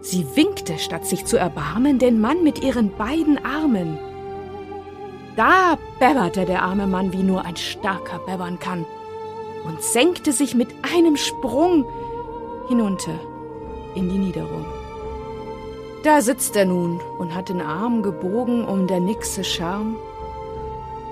Sie 0.00 0.26
winkte, 0.34 0.78
statt 0.78 1.06
sich 1.06 1.24
zu 1.24 1.36
erbarmen, 1.36 1.98
den 1.98 2.20
Mann 2.20 2.42
mit 2.42 2.62
ihren 2.62 2.94
beiden 2.96 3.42
Armen. 3.44 3.98
Da 5.36 5.78
bäbberte 5.98 6.44
der 6.44 6.62
arme 6.62 6.86
Mann, 6.86 7.12
wie 7.12 7.22
nur 7.22 7.44
ein 7.44 7.56
starker 7.56 8.18
bäbbern 8.18 8.58
kann, 8.58 8.84
und 9.64 9.82
senkte 9.82 10.32
sich 10.32 10.54
mit 10.54 10.68
einem 10.94 11.16
Sprung 11.16 11.86
hinunter 12.68 13.18
in 13.94 14.08
die 14.08 14.18
Niederung. 14.18 14.66
Da 16.02 16.20
sitzt 16.20 16.54
er 16.54 16.66
nun 16.66 17.00
und 17.18 17.34
hat 17.34 17.48
den 17.48 17.62
Arm 17.62 18.02
gebogen 18.02 18.64
um 18.64 18.86
der 18.86 19.00
Nixe 19.00 19.42
Charme. 19.42 19.96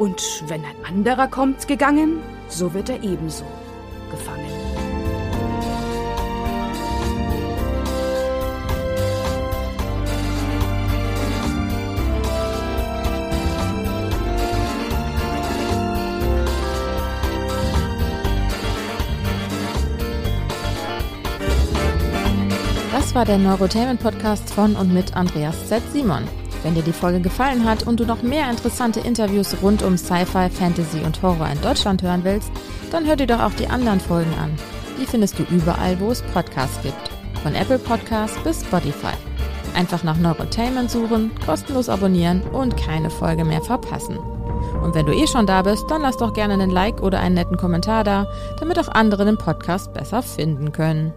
Und 0.03 0.43
wenn 0.49 0.65
ein 0.65 0.85
anderer 0.85 1.29
kommt 1.29 1.69
gegangen, 1.69 2.23
so 2.49 2.75
wird 2.75 2.89
er 2.89 3.05
ebenso 3.05 3.45
gefangen. 4.11 4.51
Das 22.91 23.15
war 23.15 23.25
der 23.25 23.39
Neurotainment 23.39 24.01
Podcast 24.01 24.53
von 24.53 24.75
und 24.75 24.93
mit 24.93 25.15
Andreas 25.15 25.69
Z. 25.69 25.81
Simon. 25.93 26.42
Wenn 26.63 26.75
dir 26.75 26.83
die 26.83 26.93
Folge 26.93 27.21
gefallen 27.21 27.65
hat 27.65 27.87
und 27.87 27.99
du 27.99 28.05
noch 28.05 28.23
mehr 28.23 28.49
interessante 28.51 29.01
Interviews 29.01 29.57
rund 29.63 29.83
um 29.83 29.97
Sci-Fi, 29.97 30.49
Fantasy 30.49 31.01
und 31.01 31.21
Horror 31.23 31.49
in 31.51 31.61
Deutschland 31.61 32.03
hören 32.03 32.25
willst, 32.25 32.51
dann 32.91 33.07
hör 33.07 33.17
dir 33.17 33.27
doch 33.27 33.41
auch 33.41 33.55
die 33.55 33.67
anderen 33.67 34.01
Folgen 34.01 34.33
an. 34.41 34.53
Die 35.01 35.07
findest 35.07 35.39
du 35.39 35.43
überall, 35.45 35.99
wo 35.99 36.11
es 36.11 36.23
Podcasts 36.23 36.81
gibt. 36.83 37.11
Von 37.43 37.55
Apple 37.55 37.79
Podcasts 37.79 38.39
bis 38.45 38.61
Spotify. 38.61 39.15
Einfach 39.75 40.05
nach 40.05 40.19
Neurotainment 40.19 40.91
suchen, 40.91 41.33
kostenlos 41.45 41.89
abonnieren 41.89 42.43
und 42.53 42.77
keine 42.77 43.11
Folge 43.11 43.45
mehr 43.45 43.63
verpassen. 43.63 44.19
Und 44.83 44.95
wenn 44.95 45.07
du 45.07 45.13
eh 45.13 45.27
schon 45.27 45.47
da 45.47 45.63
bist, 45.63 45.85
dann 45.89 46.03
lass 46.03 46.17
doch 46.19 46.35
gerne 46.35 46.55
einen 46.55 46.71
Like 46.71 47.03
oder 47.03 47.21
einen 47.21 47.35
netten 47.35 47.57
Kommentar 47.57 48.05
da, 48.05 48.29
damit 48.61 48.79
auch 48.79 48.89
andere 48.89 49.25
den 49.25 49.39
Podcast 49.39 49.93
besser 49.95 50.23
finden 50.23 50.73
können. 50.73 51.13